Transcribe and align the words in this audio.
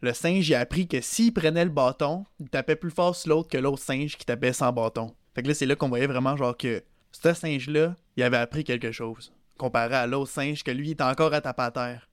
le 0.00 0.12
singe 0.12 0.48
il 0.48 0.54
a 0.54 0.60
appris 0.60 0.86
que 0.86 1.00
s'il 1.00 1.32
prenait 1.32 1.64
le 1.64 1.70
bâton, 1.70 2.24
il 2.38 2.48
tapait 2.48 2.76
plus 2.76 2.90
fort 2.90 3.16
sur 3.16 3.30
l'autre 3.30 3.48
que 3.48 3.58
l'autre 3.58 3.82
singe 3.82 4.16
qui 4.16 4.24
tapait 4.24 4.52
sans 4.52 4.72
bâton. 4.72 5.14
Fait 5.34 5.42
que 5.42 5.48
là, 5.48 5.54
c'est 5.54 5.66
là 5.66 5.74
qu'on 5.74 5.88
voyait 5.88 6.06
vraiment 6.06 6.36
genre 6.36 6.56
que 6.56 6.82
ce 7.10 7.34
singe-là, 7.34 7.96
il 8.16 8.22
avait 8.22 8.36
appris 8.36 8.64
quelque 8.64 8.92
chose. 8.92 9.32
Comparé 9.56 9.94
à 9.96 10.06
l'autre 10.06 10.30
singe 10.30 10.62
que 10.62 10.70
lui, 10.70 10.88
il 10.88 10.92
était 10.92 11.02
encore 11.02 11.34
à 11.34 11.40
taper 11.40 11.62
à 11.62 11.70
terre. 11.70 12.08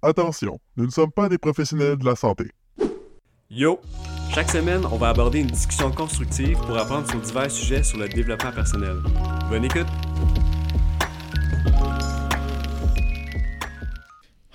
Attention, 0.00 0.58
nous 0.76 0.86
ne 0.86 0.90
sommes 0.90 1.12
pas 1.12 1.28
des 1.28 1.38
professionnels 1.38 1.96
de 1.96 2.04
la 2.04 2.16
santé. 2.16 2.50
Yo! 3.50 3.80
Chaque 4.34 4.50
semaine, 4.50 4.86
on 4.86 4.96
va 4.96 5.10
aborder 5.10 5.40
une 5.40 5.48
discussion 5.48 5.90
constructive 5.92 6.56
pour 6.56 6.78
apprendre 6.78 7.08
sur 7.10 7.20
divers 7.20 7.50
sujets 7.50 7.82
sur 7.82 7.98
le 7.98 8.08
développement 8.08 8.52
personnel. 8.52 8.96
Bonne 9.50 9.64
écoute! 9.66 9.86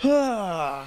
Ah! 0.03 0.83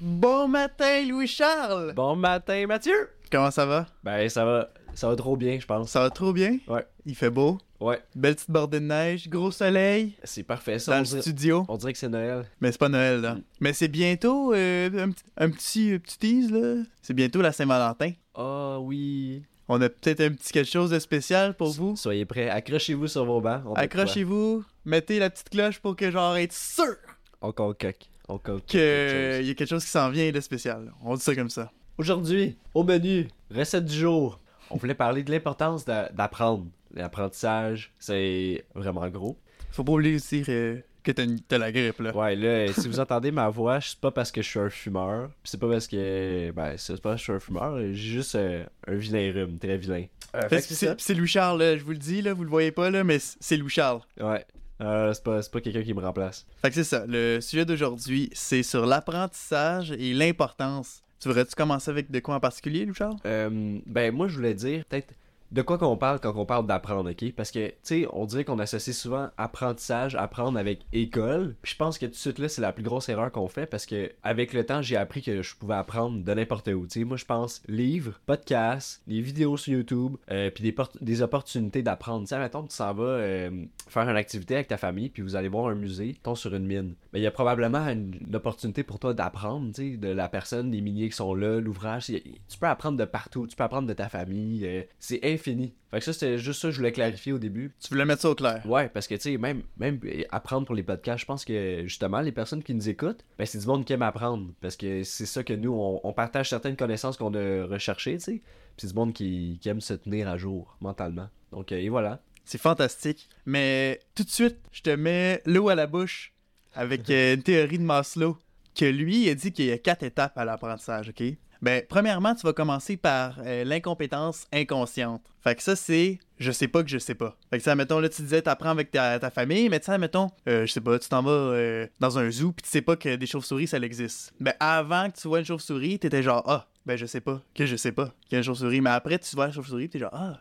Bon 0.00 0.48
matin, 0.48 1.04
Louis-Charles! 1.06 1.92
Bon 1.94 2.16
matin, 2.16 2.66
Mathieu! 2.66 3.08
Comment 3.30 3.50
ça 3.50 3.66
va? 3.66 3.86
Ben, 4.02 4.28
ça 4.28 4.44
va, 4.44 4.70
ça 4.94 5.08
va 5.08 5.16
trop 5.16 5.36
bien, 5.36 5.58
je 5.60 5.66
pense. 5.66 5.90
Ça 5.90 6.00
va 6.00 6.10
trop 6.10 6.32
bien? 6.32 6.58
Ouais. 6.68 6.86
Il 7.06 7.14
fait 7.14 7.30
beau? 7.30 7.58
Ouais, 7.80 8.02
Belle 8.14 8.34
petite 8.34 8.50
bordée 8.50 8.78
de 8.80 8.84
neige, 8.84 9.28
gros 9.30 9.50
soleil 9.50 10.14
c'est 10.24 10.42
parfait 10.42 10.78
ça. 10.78 10.92
dans 10.92 10.98
On 10.98 11.00
le 11.00 11.06
dirait, 11.06 11.20
studio. 11.22 11.64
on 11.68 11.76
dirait 11.78 11.92
que 11.94 11.98
c'est 11.98 12.08
Noël. 12.10 12.44
Mais 12.60 12.72
c'est 12.72 12.78
pas 12.78 12.90
Noël, 12.90 13.20
là. 13.22 13.36
Mais 13.60 13.72
c'est 13.72 13.88
bientôt, 13.88 14.52
euh, 14.52 14.90
un, 14.98 15.10
petit- 15.10 15.24
un 15.38 15.50
petit, 15.50 15.92
euh, 15.94 15.98
petit 15.98 16.18
tease, 16.18 16.50
là. 16.50 16.82
C'est 17.00 17.14
bientôt 17.14 17.40
la 17.40 17.52
Saint-Valentin. 17.52 18.12
Ah 18.34 18.78
oui. 18.80 19.42
On 19.68 19.80
a 19.80 19.88
peut-être 19.88 20.20
un 20.20 20.30
petit 20.32 20.52
quelque 20.52 20.70
chose 20.70 20.90
de 20.90 20.98
spécial 20.98 21.54
pour 21.56 21.70
vous. 21.72 21.94
Soyez 21.96 22.24
prêts, 22.26 22.50
accrochez-vous 22.50 23.06
sur 23.06 23.24
vos 23.24 23.40
bancs. 23.40 23.62
Accrochez-vous, 23.76 24.64
mettez 24.84 25.18
la 25.18 25.30
petite 25.30 25.48
cloche 25.50 25.78
pour 25.78 25.94
que 25.96 26.10
genre 26.10 26.36
être 26.36 26.52
sûr 26.52 26.96
On 27.40 27.52
concoque. 27.52 28.08
On 28.30 28.38
concoque 28.38 28.66
qu'il 28.66 28.80
quelque 28.80 29.36
chose. 29.38 29.46
y 29.46 29.50
a 29.50 29.54
quelque 29.54 29.68
chose 29.68 29.84
qui 29.84 29.90
s'en 29.90 30.08
vient 30.10 30.30
de 30.30 30.40
spécial. 30.40 30.92
On 31.02 31.14
dit 31.14 31.20
ça 31.22 31.34
comme 31.34 31.50
ça. 31.50 31.70
Aujourd'hui, 31.98 32.56
au 32.74 32.82
menu, 32.84 33.28
recette 33.54 33.84
du 33.84 33.94
jour. 33.96 34.40
On 34.70 34.76
voulait 34.76 34.94
parler 34.94 35.22
de 35.22 35.30
l'importance 35.30 35.84
d'a- 35.84 36.08
d'apprendre. 36.10 36.66
L'apprentissage, 36.94 37.92
c'est 37.98 38.64
vraiment 38.74 39.08
gros. 39.08 39.36
Faut 39.70 39.84
pas 39.84 39.92
oublier 39.92 40.16
aussi 40.16 40.44
euh, 40.48 40.78
que 41.02 41.12
t'as 41.12 41.58
la 41.58 41.70
grippe, 41.72 42.00
là. 42.00 42.16
Ouais, 42.16 42.34
là, 42.36 42.72
si 42.72 42.88
vous 42.88 43.00
entendez 43.00 43.30
ma 43.30 43.48
voix, 43.48 43.80
c'est 43.80 43.98
pas 43.98 44.10
parce 44.10 44.32
que 44.32 44.42
je 44.42 44.48
suis 44.48 44.58
un 44.58 44.70
fumeur. 44.70 45.28
Puis 45.42 45.50
c'est 45.52 45.60
pas 45.60 45.68
parce 45.68 45.86
que. 45.86 46.50
Ben, 46.52 46.74
c'est 46.76 47.00
pas 47.00 47.10
parce 47.10 47.14
que 47.16 47.18
je 47.18 47.22
suis 47.24 47.32
un 47.32 47.40
fumeur. 47.40 47.78
J'ai 47.78 47.94
juste 47.94 48.34
euh, 48.34 48.64
un 48.86 48.94
vilain 48.94 49.32
rhume, 49.32 49.58
très 49.58 49.76
vilain. 49.76 50.04
Euh, 50.34 50.60
c'est 50.98 51.14
Louis-Charles, 51.14 51.58
là, 51.58 51.76
je 51.76 51.82
vous 51.82 51.90
le 51.90 51.96
dis, 51.98 52.22
là, 52.22 52.32
vous 52.32 52.44
le 52.44 52.50
voyez 52.50 52.70
pas, 52.70 52.90
là, 52.90 53.02
mais 53.02 53.18
c'est 53.18 53.56
Louis-Charles. 53.56 54.00
Ouais. 54.20 54.44
Euh, 54.80 55.12
c'est 55.12 55.22
pas, 55.22 55.42
c'est 55.42 55.52
pas 55.52 55.60
quelqu'un 55.60 55.82
qui 55.82 55.94
me 55.94 56.00
remplace. 56.00 56.46
Fait 56.62 56.68
que 56.68 56.74
c'est 56.74 56.84
ça. 56.84 57.04
Le 57.06 57.40
sujet 57.40 57.64
d'aujourd'hui, 57.64 58.30
c'est 58.32 58.62
sur 58.62 58.86
l'apprentissage 58.86 59.92
et 59.92 60.14
l'importance. 60.14 61.02
Tu 61.20 61.28
voudrais-tu 61.28 61.54
commencer 61.54 61.90
avec 61.90 62.10
de 62.10 62.18
quoi 62.20 62.36
en 62.36 62.40
particulier, 62.40 62.86
Louis-Charles? 62.86 63.16
Euh, 63.26 63.78
ben, 63.84 64.14
moi, 64.14 64.26
je 64.28 64.36
voulais 64.36 64.54
dire, 64.54 64.84
peut-être, 64.86 65.12
de 65.52 65.62
quoi 65.62 65.78
qu'on 65.78 65.96
parle 65.96 66.20
quand 66.20 66.34
on 66.36 66.46
parle 66.46 66.66
d'apprendre, 66.66 67.10
ok? 67.10 67.32
Parce 67.34 67.50
que, 67.50 67.68
tu 67.68 67.74
sais, 67.82 68.06
on 68.12 68.24
dirait 68.24 68.44
qu'on 68.44 68.58
associe 68.58 68.96
souvent 68.96 69.30
apprentissage, 69.36 70.14
apprendre 70.14 70.58
avec 70.58 70.80
école. 70.92 71.56
Puis 71.62 71.72
je 71.72 71.76
pense 71.76 71.98
que 71.98 72.06
tout 72.06 72.12
de 72.12 72.16
suite 72.16 72.38
là, 72.38 72.48
c'est 72.48 72.62
la 72.62 72.72
plus 72.72 72.84
grosse 72.84 73.08
erreur 73.08 73.32
qu'on 73.32 73.48
fait 73.48 73.66
parce 73.66 73.86
que, 73.86 74.12
avec 74.22 74.52
le 74.52 74.64
temps, 74.64 74.82
j'ai 74.82 74.96
appris 74.96 75.22
que 75.22 75.42
je 75.42 75.56
pouvais 75.56 75.74
apprendre 75.74 76.22
de 76.22 76.34
n'importe 76.34 76.68
où. 76.68 76.86
Tu 76.86 77.00
sais, 77.00 77.04
moi, 77.04 77.16
je 77.16 77.24
pense 77.24 77.62
livres, 77.68 78.20
podcasts, 78.26 79.02
les 79.08 79.20
vidéos 79.20 79.56
sur 79.56 79.72
YouTube, 79.72 80.16
euh, 80.30 80.50
puis 80.50 80.62
des, 80.62 80.74
des 81.00 81.22
opportunités 81.22 81.82
d'apprendre. 81.82 82.22
Tu 82.22 82.28
sais, 82.28 82.38
mettons, 82.38 82.62
tu 82.62 82.74
s'en 82.74 82.94
vas 82.94 83.02
euh, 83.02 83.64
faire 83.88 84.08
une 84.08 84.16
activité 84.16 84.54
avec 84.54 84.68
ta 84.68 84.76
famille, 84.76 85.08
puis 85.08 85.22
vous 85.22 85.34
allez 85.34 85.48
voir 85.48 85.66
un 85.66 85.74
musée, 85.74 86.16
ton 86.22 86.36
sur 86.36 86.54
une 86.54 86.66
mine. 86.66 86.94
Mais 87.12 87.18
il 87.18 87.22
y 87.22 87.26
a 87.26 87.32
probablement 87.32 87.88
une, 87.88 88.14
opportunité 88.34 88.84
pour 88.84 89.00
toi 89.00 89.12
d'apprendre, 89.12 89.72
tu 89.74 89.92
sais, 89.92 89.96
de 89.96 90.08
la 90.08 90.28
personne, 90.28 90.70
des 90.70 90.80
milliers 90.80 91.08
qui 91.08 91.16
sont 91.16 91.34
là, 91.34 91.60
l'ouvrage. 91.60 92.06
Tu 92.06 92.58
peux 92.60 92.66
apprendre 92.66 92.96
de 92.96 93.04
partout, 93.04 93.46
tu 93.48 93.56
peux 93.56 93.64
apprendre 93.64 93.88
de 93.88 93.92
ta 93.92 94.08
famille. 94.08 94.64
euh, 94.64 94.82
c'est 95.00 95.18
infini. 95.40 95.74
Fait 95.90 95.98
que 95.98 96.04
ça, 96.04 96.12
c'était 96.12 96.38
juste 96.38 96.60
ça 96.60 96.68
que 96.68 96.72
je 96.72 96.76
voulais 96.78 96.92
clarifier 96.92 97.32
au 97.32 97.38
début. 97.38 97.72
Tu 97.80 97.88
voulais 97.88 98.04
mettre 98.04 98.22
ça 98.22 98.30
au 98.30 98.34
clair. 98.34 98.62
Ouais, 98.64 98.88
parce 98.88 99.08
que, 99.08 99.14
tu 99.14 99.22
sais, 99.22 99.36
même, 99.38 99.62
même 99.78 99.98
apprendre 100.30 100.66
pour 100.66 100.74
les 100.74 100.82
podcasts, 100.82 101.20
je 101.20 101.26
pense 101.26 101.44
que, 101.44 101.82
justement, 101.84 102.20
les 102.20 102.32
personnes 102.32 102.62
qui 102.62 102.74
nous 102.74 102.88
écoutent, 102.88 103.24
ben, 103.38 103.46
c'est 103.46 103.58
du 103.58 103.66
monde 103.66 103.84
qui 103.84 103.92
aime 103.92 104.02
apprendre. 104.02 104.52
Parce 104.60 104.76
que 104.76 105.02
c'est 105.02 105.26
ça 105.26 105.42
que 105.42 105.52
nous, 105.52 105.72
on, 105.72 106.00
on 106.04 106.12
partage 106.12 106.48
certaines 106.48 106.76
connaissances 106.76 107.16
qu'on 107.16 107.34
a 107.34 107.66
recherchées, 107.66 108.18
tu 108.18 108.24
sais. 108.24 108.42
Puis 108.76 108.86
c'est 108.86 108.88
du 108.88 108.94
monde 108.94 109.12
qui, 109.12 109.58
qui 109.60 109.68
aime 109.68 109.80
se 109.80 109.94
tenir 109.94 110.28
à 110.28 110.36
jour, 110.36 110.76
mentalement. 110.80 111.28
Donc, 111.50 111.72
euh, 111.72 111.76
et 111.76 111.88
voilà. 111.88 112.20
C'est 112.44 112.60
fantastique. 112.60 113.28
Mais 113.46 114.00
tout 114.14 114.24
de 114.24 114.30
suite, 114.30 114.58
je 114.72 114.82
te 114.82 114.90
mets 114.90 115.42
l'eau 115.46 115.68
à 115.68 115.74
la 115.74 115.86
bouche 115.86 116.32
avec 116.74 117.08
euh, 117.10 117.34
une 117.34 117.42
théorie 117.42 117.78
de 117.78 117.84
Maslow. 117.84 118.38
Que 118.74 118.84
lui, 118.84 119.24
il 119.24 119.30
a 119.30 119.34
dit 119.34 119.52
qu'il 119.52 119.66
y 119.66 119.72
a 119.72 119.78
quatre 119.78 120.04
étapes 120.04 120.38
à 120.38 120.44
l'apprentissage, 120.44 121.08
OK? 121.08 121.22
Ben, 121.62 121.82
premièrement, 121.88 122.34
tu 122.34 122.42
vas 122.46 122.52
commencer 122.54 122.96
par 122.96 123.38
euh, 123.44 123.64
l'incompétence 123.64 124.46
inconsciente. 124.52 125.22
Fait 125.42 125.54
que 125.54 125.62
ça, 125.62 125.76
c'est 125.76 126.18
je 126.38 126.52
sais 126.52 126.68
pas 126.68 126.82
que 126.82 126.88
je 126.88 126.96
sais 126.98 127.14
pas. 127.14 127.36
Fait 127.50 127.58
que 127.58 127.64
ça, 127.64 127.74
mettons, 127.74 127.98
là, 128.00 128.08
tu 128.08 128.22
disais, 128.22 128.40
t'apprends 128.40 128.70
avec 128.70 128.90
ta, 128.90 129.18
ta 129.18 129.30
famille, 129.30 129.68
mais 129.68 129.78
tu 129.78 129.86
sais, 129.86 129.98
mettons, 129.98 130.28
euh, 130.48 130.64
je 130.66 130.72
sais 130.72 130.80
pas, 130.80 130.98
tu 130.98 131.08
t'en 131.10 131.22
vas 131.22 131.30
euh, 131.30 131.86
dans 132.00 132.18
un 132.18 132.30
zoo, 132.30 132.52
puis 132.52 132.62
tu 132.62 132.70
sais 132.70 132.80
pas 132.80 132.96
que 132.96 133.14
des 133.16 133.26
chauves-souris, 133.26 133.66
ça 133.66 133.76
existe. 133.78 134.32
Ben, 134.40 134.54
avant 134.58 135.10
que 135.10 135.18
tu 135.20 135.28
vois 135.28 135.40
une 135.40 135.44
chauve-souris, 135.44 135.98
t'étais 135.98 136.22
genre, 136.22 136.42
ah, 136.46 136.66
ben, 136.86 136.96
je 136.96 137.04
sais 137.04 137.20
pas, 137.20 137.42
que 137.54 137.66
je 137.66 137.76
sais 137.76 137.92
pas 137.92 138.06
qu'il 138.26 138.32
y 138.32 138.34
a 138.36 138.38
une 138.38 138.44
chauve-souris. 138.44 138.80
Mais 138.80 138.90
après, 138.90 139.18
tu 139.18 139.36
vois 139.36 139.48
la 139.48 139.52
chauve-souris, 139.52 139.88
puis 139.88 139.98
t'es 139.98 139.98
genre, 139.98 140.14
ah, 140.14 140.40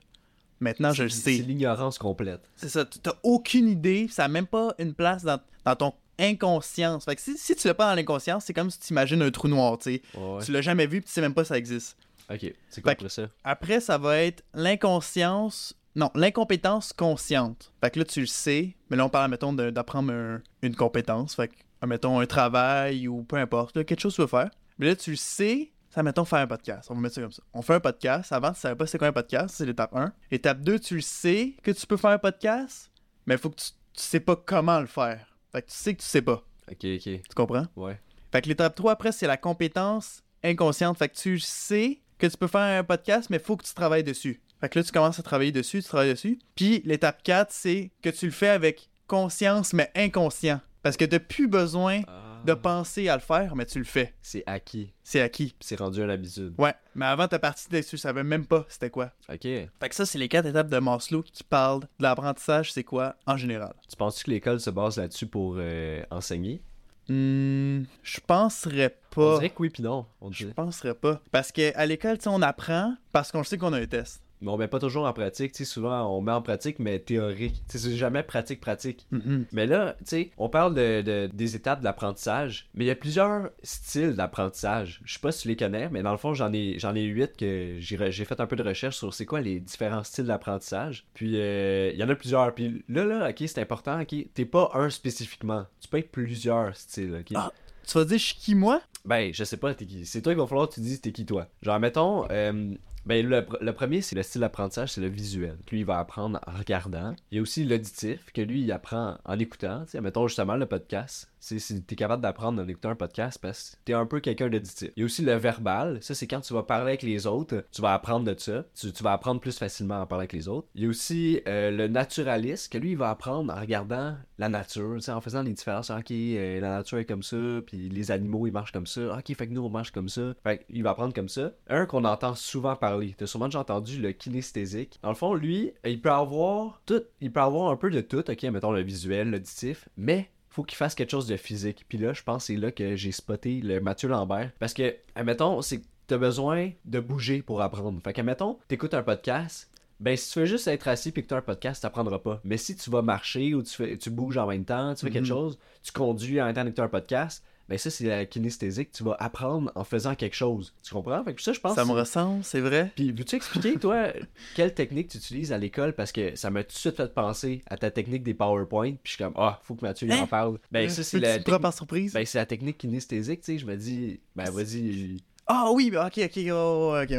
maintenant, 0.62 0.94
je 0.94 1.04
le 1.04 1.10
C'est- 1.10 1.22
C'est 1.32 1.38
sais. 1.38 1.44
l'ignorance 1.44 1.98
complète. 1.98 2.42
C'est 2.56 2.70
ça, 2.70 2.86
tu- 2.86 3.00
t'as 3.00 3.16
aucune 3.24 3.68
idée, 3.68 4.08
ça 4.10 4.24
a 4.24 4.28
même 4.30 4.48
pas 4.48 4.74
une 4.80 4.94
place 4.94 5.24
dans, 5.24 5.40
dans 5.66 5.76
ton 5.76 5.94
inconscience. 6.20 7.06
Fait 7.06 7.16
que 7.16 7.22
si, 7.22 7.38
si 7.38 7.56
tu 7.56 7.68
l'as 7.68 7.74
pas 7.74 7.90
dans 7.90 7.96
l'inconscience, 7.96 8.46
c'est 8.46 8.54
comme 8.54 8.70
si 8.70 8.80
tu 8.80 8.94
imagines 8.94 9.22
un 9.22 9.32
trou 9.32 9.48
noir, 9.48 9.78
tu 9.78 9.96
sais. 9.96 10.02
Ouais. 10.18 10.44
Tu 10.44 10.52
l'as 10.52 10.62
jamais 10.62 10.86
vu, 10.88 11.02
puis 11.02 11.08
tu 11.08 11.14
sais 11.14 11.22
même 11.22 11.34
pas 11.34 11.42
que 11.42 11.48
ça 11.48 11.58
existe. 11.58 11.98
Ok, 12.32 12.54
c'est 12.70 12.82
quoi 12.82 12.92
après 12.92 13.10
ça? 13.10 13.24
Après, 13.44 13.80
ça 13.80 13.98
va 13.98 14.20
être 14.20 14.44
l'inconscience. 14.54 15.76
Non, 15.96 16.12
l'incompétence 16.16 16.94
consciente. 16.94 17.74
Fait 17.82 17.90
que 17.92 18.00
là, 18.00 18.06
tu 18.06 18.22
le 18.22 18.28
sais, 18.28 18.76
mais 18.90 18.98
là, 18.98 19.06
on 19.06 19.10
parle, 19.10 19.32
mettons, 19.32 19.54
d'apprendre 19.54 20.14
un- 20.14 20.42
une 20.62 20.76
compétence. 20.76 21.36
Fait 21.36 21.48
que, 21.48 21.86
mettons, 21.86 22.20
un 22.20 22.26
travail 22.28 23.08
ou 23.08 23.24
peu 23.24 23.38
importe, 23.38 23.76
là, 23.76 23.84
quelque 23.84 24.00
chose 24.00 24.14
que 24.14 24.18
tu 24.18 24.22
veux 24.22 24.28
faire. 24.28 24.50
Mais 24.78 24.86
là, 24.88 24.96
tu 24.96 25.10
le 25.12 25.16
sais, 25.18 25.72
ça, 25.90 26.04
mettons, 26.04 26.24
faire 26.26 26.40
un 26.40 26.48
podcast. 26.48 26.88
On 26.92 26.94
va 26.96 27.02
mettre 27.02 27.16
ça 27.16 27.22
comme 27.22 27.32
ça. 27.32 27.42
On 27.54 27.62
fait 27.64 27.74
un 27.74 27.80
podcast. 27.80 28.32
Avant, 28.32 28.54
tu 28.54 28.60
savais 28.60 28.76
pas 28.76 28.86
c'est 28.86 28.98
quoi 29.00 29.08
un 29.08 29.12
podcast, 29.14 29.56
c'est 29.58 29.66
l'étape 29.66 29.96
1. 29.96 30.14
Étape 30.30 30.62
2, 30.62 30.80
tu 30.80 30.96
le 30.96 31.02
sais 31.02 31.56
que 31.64 31.72
tu 31.72 31.88
peux 31.88 31.98
faire 31.98 32.12
un 32.12 32.20
podcast, 32.20 32.92
mais 33.26 33.34
il 33.36 33.40
faut 33.40 33.50
que 33.50 33.56
tu, 33.60 33.70
tu 33.94 34.04
sais 34.04 34.20
pas 34.20 34.36
comment 34.36 34.80
le 34.80 34.88
faire. 34.88 35.29
Fait 35.52 35.62
que 35.62 35.68
tu 35.68 35.76
sais 35.76 35.94
que 35.96 36.02
tu 36.02 36.08
sais 36.08 36.22
pas. 36.22 36.44
Ok, 36.70 36.86
ok. 36.86 37.02
Tu 37.04 37.22
comprends? 37.36 37.66
Ouais. 37.76 38.00
Fait 38.32 38.42
que 38.42 38.50
l'étape 38.50 38.76
3 38.76 38.92
après, 38.92 39.12
c'est 39.12 39.28
la 39.28 39.38
compétence 39.38 40.22
inconsciente. 40.44 40.98
Fait 40.98 41.10
que 41.10 41.16
tu 41.16 41.40
sais 41.40 42.00
que 42.18 42.28
tu 42.28 42.38
peux 42.38 42.48
faire 42.48 42.80
un 42.80 42.84
podcast, 42.84 43.30
mais 43.30 43.38
il 43.38 43.44
faut 43.44 43.58
que 43.58 43.66
tu 43.66 43.74
travailles 43.74 44.04
dessus. 44.04 44.42
Fait 44.60 44.70
que 44.70 44.78
là, 44.78 44.84
tu 44.84 44.92
commences 44.92 45.20
à 45.20 45.24
travailler 45.24 45.52
dessus, 45.52 45.82
tu 45.82 45.88
travailles 45.88 46.12
dessus. 46.12 46.38
Puis 46.56 46.82
l'étape 46.86 47.24
4, 47.24 47.52
c'est 47.52 47.92
que 48.02 48.10
tu 48.10 48.26
le 48.26 48.32
fais 48.32 48.50
avec 48.50 48.90
conscience, 49.08 49.74
mais 49.74 49.90
inconscient. 49.96 50.60
Parce 50.84 50.98
que 50.98 51.06
t'as 51.06 51.20
plus 51.20 51.48
besoin 51.48 52.02
de 52.46 52.54
penser 52.54 53.10
à 53.10 53.16
le 53.16 53.22
faire, 53.22 53.56
mais 53.56 53.66
tu 53.66 53.78
le 53.80 53.86
fais. 53.86 54.14
C'est 54.22 54.44
acquis. 54.46 54.94
C'est 55.04 55.22
acquis. 55.22 55.56
C'est 55.60 55.78
rendu 55.80 56.02
une 56.02 56.10
habitude. 56.10 56.54
Ouais, 56.58 56.74
mais 56.96 57.06
avant 57.06 57.28
ta 57.28 57.38
partie 57.38 57.70
dessus, 57.70 57.92
tu 57.92 57.98
savais 57.98 58.24
même 58.24 58.46
pas 58.46 58.66
c'était 58.70 58.90
quoi. 58.90 59.12
Ok. 59.32 59.42
Fait 59.44 59.70
que 59.90 59.96
ça, 59.96 60.06
c'est 60.06 60.18
les 60.18 60.30
quatre 60.30 60.46
étapes 60.48 60.70
de 60.70 60.80
Maslow 60.80 61.22
qui 61.24 61.44
parlent 61.44 61.82
de 61.82 61.88
l'apprentissage, 62.04 62.72
c'est 62.74 62.84
quoi 62.84 63.16
en 63.28 63.38
général. 63.38 63.74
Tu 63.90 63.96
penses 63.96 64.24
que 64.24 64.32
l'école 64.32 64.60
se 64.60 64.70
base 64.70 64.98
là-dessus 64.98 65.28
pour 65.28 65.56
euh, 65.58 66.02
enseigner? 66.12 66.62
Hmm, 67.08 67.84
je 68.04 68.20
penserais 68.26 68.96
On 69.12 69.16
pas. 69.16 69.34
dirait 69.36 69.50
que 69.50 69.56
oui 69.60 69.70
puis 69.70 69.84
non. 69.84 70.06
On 70.22 70.32
Je 70.32 70.48
penserais 70.48 70.94
pas. 70.94 71.22
Parce 71.32 71.52
qu'à 71.52 71.86
l'école, 71.86 72.18
tu 72.20 72.24
sais, 72.26 72.30
on 72.30 72.42
apprend 72.42 72.96
parce 73.12 73.32
qu'on 73.32 73.44
sait 73.44 73.58
qu'on 73.58 73.74
a 73.74 73.80
un 73.80 73.86
test. 73.88 74.22
Mais 74.42 74.50
on 74.52 74.58
met 74.58 74.68
pas 74.68 74.80
toujours 74.80 75.06
en 75.06 75.14
pratique. 75.14 75.52
Tu 75.52 75.60
sais, 75.60 75.66
souvent, 75.66 76.16
on 76.16 76.22
met 76.22 76.32
en 76.32 76.42
pratique, 76.42 76.80
mais 76.80 77.00
théorique. 77.00 77.62
Tu 77.70 77.78
sais, 77.78 77.90
c'est 77.90 77.96
jamais 77.98 78.24
pratique-pratique. 78.24 79.06
Mhm. 79.12 79.46
Mais 79.52 79.66
là, 79.66 79.96
tu 80.00 80.06
sais, 80.06 80.32
on 80.38 80.48
parle 80.50 80.74
de, 80.76 81.02
de- 81.02 81.30
des 81.34 81.56
étapes 81.56 81.80
de 81.80 81.84
l'apprentissage, 81.84 82.70
mais 82.74 82.86
il 82.86 82.88
y 82.88 82.92
a 82.92 82.96
plusieurs 82.96 83.50
styles 83.64 84.16
d'apprentissage. 84.16 85.02
Je 85.04 85.14
sais 85.14 85.20
pas 85.20 85.32
si 85.32 85.42
tu 85.44 85.48
les 85.50 85.56
connais, 85.56 85.90
mais 85.90 86.02
dans 86.04 86.12
le 86.12 86.18
fond, 86.18 86.34
j'en 86.34 86.54
ai, 86.54 86.76
j'en 86.80 86.96
ai 86.96 87.04
huit 87.04 87.36
que 87.38 87.76
j'ai, 87.80 87.98
fait 88.26 88.40
un 88.40 88.48
peu 88.48 88.56
de 88.56 88.64
recherche 88.64 88.96
sur 88.98 89.14
c'est 89.14 89.26
quoi 89.26 89.42
les 89.42 89.60
différents 89.60 90.04
styles 90.04 90.26
d'apprentissage. 90.26 91.06
Puis, 91.14 91.34
euh, 91.36 91.92
il 91.94 92.00
y 92.00 92.04
en 92.04 92.10
a 92.10 92.16
plusieurs. 92.16 92.54
Puis 92.56 92.84
là, 92.88 93.04
là, 93.06 93.30
ok, 93.30 93.44
c'est 93.48 93.60
important, 93.60 94.00
ok, 94.02 94.16
t'es 94.34 94.46
pas 94.46 94.72
un 94.74 94.90
spécifiquement. 94.90 95.66
Tu 95.82 95.88
peux 95.90 95.98
être 95.98 96.12
plusieurs 96.12 96.76
styles, 96.76 97.16
ok. 97.20 97.34
Ah. 97.36 97.52
Tu 97.86 97.98
vas 97.98 98.06
dire, 98.06 98.18
je 98.20 98.24
suis 98.24 98.36
qui, 98.36 98.56
moi? 98.56 98.82
Ben, 99.06 99.34
je 99.34 99.44
sais 99.44 99.58
pas, 99.58 99.74
t'es 99.74 99.86
qui. 99.86 100.06
C'est 100.06 100.22
toi 100.22 100.34
qu'il 100.34 100.40
va 100.42 100.46
falloir 100.48 100.70
que 100.70 100.76
tu 100.76 100.82
dises 100.82 101.02
t'es 101.02 101.12
qui 101.12 101.26
toi. 101.26 101.48
Genre, 101.64 101.80
mettons, 101.80 102.26
euh, 102.30 102.74
Ben, 103.10 103.28
le, 103.28 103.42
pr- 103.42 103.58
le 103.60 103.74
premier, 103.74 104.02
c'est 104.02 104.16
le 104.16 104.22
style 104.22 104.42
d'apprentissage, 104.42 104.92
c'est 104.92 105.02
le 105.02 105.08
visuel. 105.08 105.58
Lui, 105.72 105.80
il 105.80 105.86
va 105.86 105.98
apprendre 105.98 106.40
en 106.46 106.52
regardant. 106.56 107.16
Il 107.32 107.38
y 107.38 107.40
a 107.40 107.42
aussi 107.42 107.66
l'auditif, 107.66 108.32
que 108.32 108.42
lui, 108.42 108.62
il 108.62 108.72
apprend 108.72 109.18
en 109.26 109.40
écoutant. 109.40 109.82
Tu 109.86 109.92
sais, 109.94 110.02
mettons 110.02 110.28
justement 110.28 110.56
le 110.56 110.68
podcast. 110.68 111.28
C'est 111.42 111.58
si 111.58 111.82
t'es 111.82 111.96
capable 111.96 112.22
d'apprendre 112.22 112.62
en 112.62 112.68
écoutant 112.68 112.90
un 112.90 112.96
podcast 112.96 113.40
parce 113.42 113.72
que 113.72 113.78
t'es 113.86 113.94
un 113.94 114.06
peu 114.06 114.20
quelqu'un 114.20 114.50
d'auditif. 114.50 114.92
Il 114.96 115.00
y 115.00 115.04
a 115.04 115.06
aussi 115.06 115.24
le 115.24 115.34
verbal. 115.36 115.98
Ça, 116.02 116.14
c'est 116.14 116.28
quand 116.28 116.42
tu 116.42 116.54
vas 116.54 116.64
parler 116.64 116.90
avec 116.90 117.02
les 117.02 117.26
autres, 117.26 117.64
tu 117.72 117.82
vas 117.82 117.94
apprendre 117.94 118.26
de 118.32 118.38
ça. 118.38 118.66
Tu, 118.76 118.92
tu 118.92 119.04
vas 119.04 119.14
apprendre 119.14 119.40
plus 119.42 119.58
facilement 119.58 120.02
à 120.02 120.06
parler 120.06 120.24
avec 120.24 120.34
les 120.34 120.48
autres. 120.50 120.68
Il 120.76 120.84
y 120.84 120.86
a 120.86 120.90
aussi 120.90 121.42
euh, 121.48 121.72
le 121.72 121.88
naturaliste, 121.88 122.72
que 122.72 122.78
lui, 122.78 122.92
il 122.92 122.98
va 122.98 123.10
apprendre 123.10 123.54
en 123.54 123.60
regardant 123.60 124.18
la 124.38 124.50
nature, 124.50 125.00
en 125.08 125.22
faisant 125.22 125.42
les 125.42 125.54
différences. 125.54 125.90
Ok, 125.90 126.12
euh, 126.12 126.60
la 126.60 126.70
nature 126.72 126.98
est 127.00 127.06
comme 127.06 127.24
ça, 127.24 127.38
puis 127.66 127.90
les 127.90 128.12
animaux, 128.12 128.46
ils 128.46 128.52
marchent 128.54 128.74
comme 128.74 128.88
ça. 128.88 129.18
Ok, 129.18 129.34
fait 129.34 129.48
que 129.48 129.54
nous, 129.54 129.64
on 129.64 129.70
marche 129.70 129.92
comme 129.92 130.10
ça. 130.10 130.34
Fait 130.44 130.66
qu'il 130.70 130.84
va 130.84 130.90
apprendre 130.92 131.14
comme 131.14 131.30
ça. 131.30 131.54
Un 131.70 131.86
qu'on 131.86 132.04
entend 132.04 132.36
souvent 132.36 132.76
parler. 132.76 132.99
T'as 133.18 133.26
sûrement 133.28 133.48
déjà 133.48 133.60
entendu 133.60 134.00
le 134.02 134.12
kinesthésique. 134.12 135.00
Dans 135.02 135.10
le 135.10 135.16
fond, 135.16 135.34
lui, 135.34 135.72
il 135.86 136.02
peut 136.02 136.12
avoir 136.12 136.82
tout. 136.86 137.02
Il 137.22 137.32
peut 137.32 137.42
avoir 137.42 137.72
un 137.72 137.76
peu 137.76 137.90
de 137.90 138.02
tout, 138.02 138.30
ok, 138.30 138.44
mettons 138.44 138.72
le 138.72 138.82
visuel, 138.82 139.32
l'auditif, 139.32 139.88
mais 139.98 140.30
faut 140.50 140.64
qu'il 140.64 140.78
fasse 140.78 140.96
quelque 140.96 141.12
chose 141.12 141.28
de 141.28 141.38
physique. 141.38 141.86
Puis 141.88 141.98
là, 141.98 142.14
je 142.14 142.24
pense 142.24 142.44
que 142.44 142.54
c'est 142.54 142.60
là 142.60 142.72
que 142.72 142.96
j'ai 142.96 143.12
spoté 143.12 143.62
le 143.62 143.80
Mathieu 143.80 144.10
Lambert. 144.10 144.52
Parce 144.60 144.74
que, 144.74 144.96
admettons, 145.16 145.62
c'est 145.62 145.80
que 145.82 145.86
t'as 146.08 146.18
besoin 146.18 146.72
de 146.86 147.00
bouger 147.00 147.42
pour 147.42 147.62
apprendre. 147.62 148.00
Fait 148.04 148.14
que, 148.14 148.20
admettons, 148.22 148.58
t'écoutes 148.68 148.94
un 148.96 149.04
podcast, 149.04 149.70
ben 150.00 150.16
si 150.18 150.32
tu 150.32 150.40
veux 150.40 150.46
juste 150.46 150.68
être 150.68 150.88
assis 150.88 151.12
puis 151.12 151.22
que 151.24 151.28
tu 151.28 151.34
un 151.34 151.42
podcast, 151.42 151.82
t'apprendras 151.84 152.20
pas. 152.20 152.40
Mais 152.44 152.58
si 152.58 152.76
tu 152.76 152.90
vas 152.90 153.02
marcher 153.02 153.54
ou 153.54 153.62
tu, 153.62 153.74
fais, 153.76 153.98
tu 153.98 154.10
bouges 154.10 154.38
en 154.38 154.48
même 154.48 154.64
temps, 154.66 154.94
tu 154.96 155.06
fais 155.06 155.12
quelque 155.12 155.24
Mhm. 155.24 155.28
chose, 155.30 155.60
tu 155.84 155.92
conduis 155.92 156.42
en 156.42 156.46
même 156.46 156.56
temps 156.56 156.72
t'as 156.72 156.84
un 156.84 156.88
podcast, 156.88 157.44
ben 157.70 157.78
ça 157.78 157.90
c'est 157.92 158.06
la 158.06 158.26
kinesthésique, 158.26 158.92
tu 158.92 159.04
vas 159.04 159.16
apprendre 159.20 159.72
en 159.76 159.84
faisant 159.84 160.16
quelque 160.16 160.36
chose. 160.36 160.74
Tu 160.84 160.94
comprends? 160.94 161.24
Fait 161.24 161.34
que 161.36 161.42
ça, 161.42 161.54
je 161.54 161.60
pense 161.60 161.76
Ça 161.76 161.86
me 161.86 161.92
ressemble, 161.92 162.44
c'est 162.44 162.60
vrai. 162.60 162.92
puis, 162.96 163.12
veux-tu 163.12 163.36
expliquer, 163.36 163.78
toi, 163.78 164.08
quelle 164.56 164.74
technique 164.74 165.10
tu 165.10 165.18
utilises 165.18 165.54
à 165.54 165.58
l'école? 165.58 165.94
Parce 165.94 166.12
que 166.12 166.36
ça 166.36 166.50
m'a 166.50 166.64
tout 166.64 166.74
de 166.74 166.78
suite 166.80 166.98
fait 166.98 167.14
penser 167.14 167.62
à 167.68 167.78
ta 167.78 167.92
technique 167.92 168.24
des 168.24 168.34
PowerPoint. 168.34 168.92
Puis 168.92 169.00
je 169.04 169.10
suis 169.12 169.24
comme, 169.24 169.34
ah, 169.38 169.60
faut 169.64 169.76
que 169.76 169.86
Mathieu 169.86 170.08
il 170.08 170.14
en 170.14 170.24
Hein? 170.24 170.28
parle. 170.28 170.58
Ben, 170.72 170.90
ça, 170.90 171.04
c'est 171.04 171.20
la, 171.20 171.40
par 171.60 171.74
surprise. 171.74 172.12
ben, 172.14 172.26
c'est 172.26 172.40
la 172.40 172.46
technique 172.48 172.78
kinesthésique, 172.80 173.42
tu 173.42 173.54
sais. 173.54 173.58
Je 173.60 173.66
me 173.66 173.76
dis, 173.78 174.20
ben, 174.36 174.50
vas-y. 174.50 175.18
Ah 175.46 175.70
oui, 175.72 175.92
ben, 175.92 176.06
ok, 176.08 176.20
ok, 176.26 176.40
oh, 176.52 176.98
ok. 177.04 177.16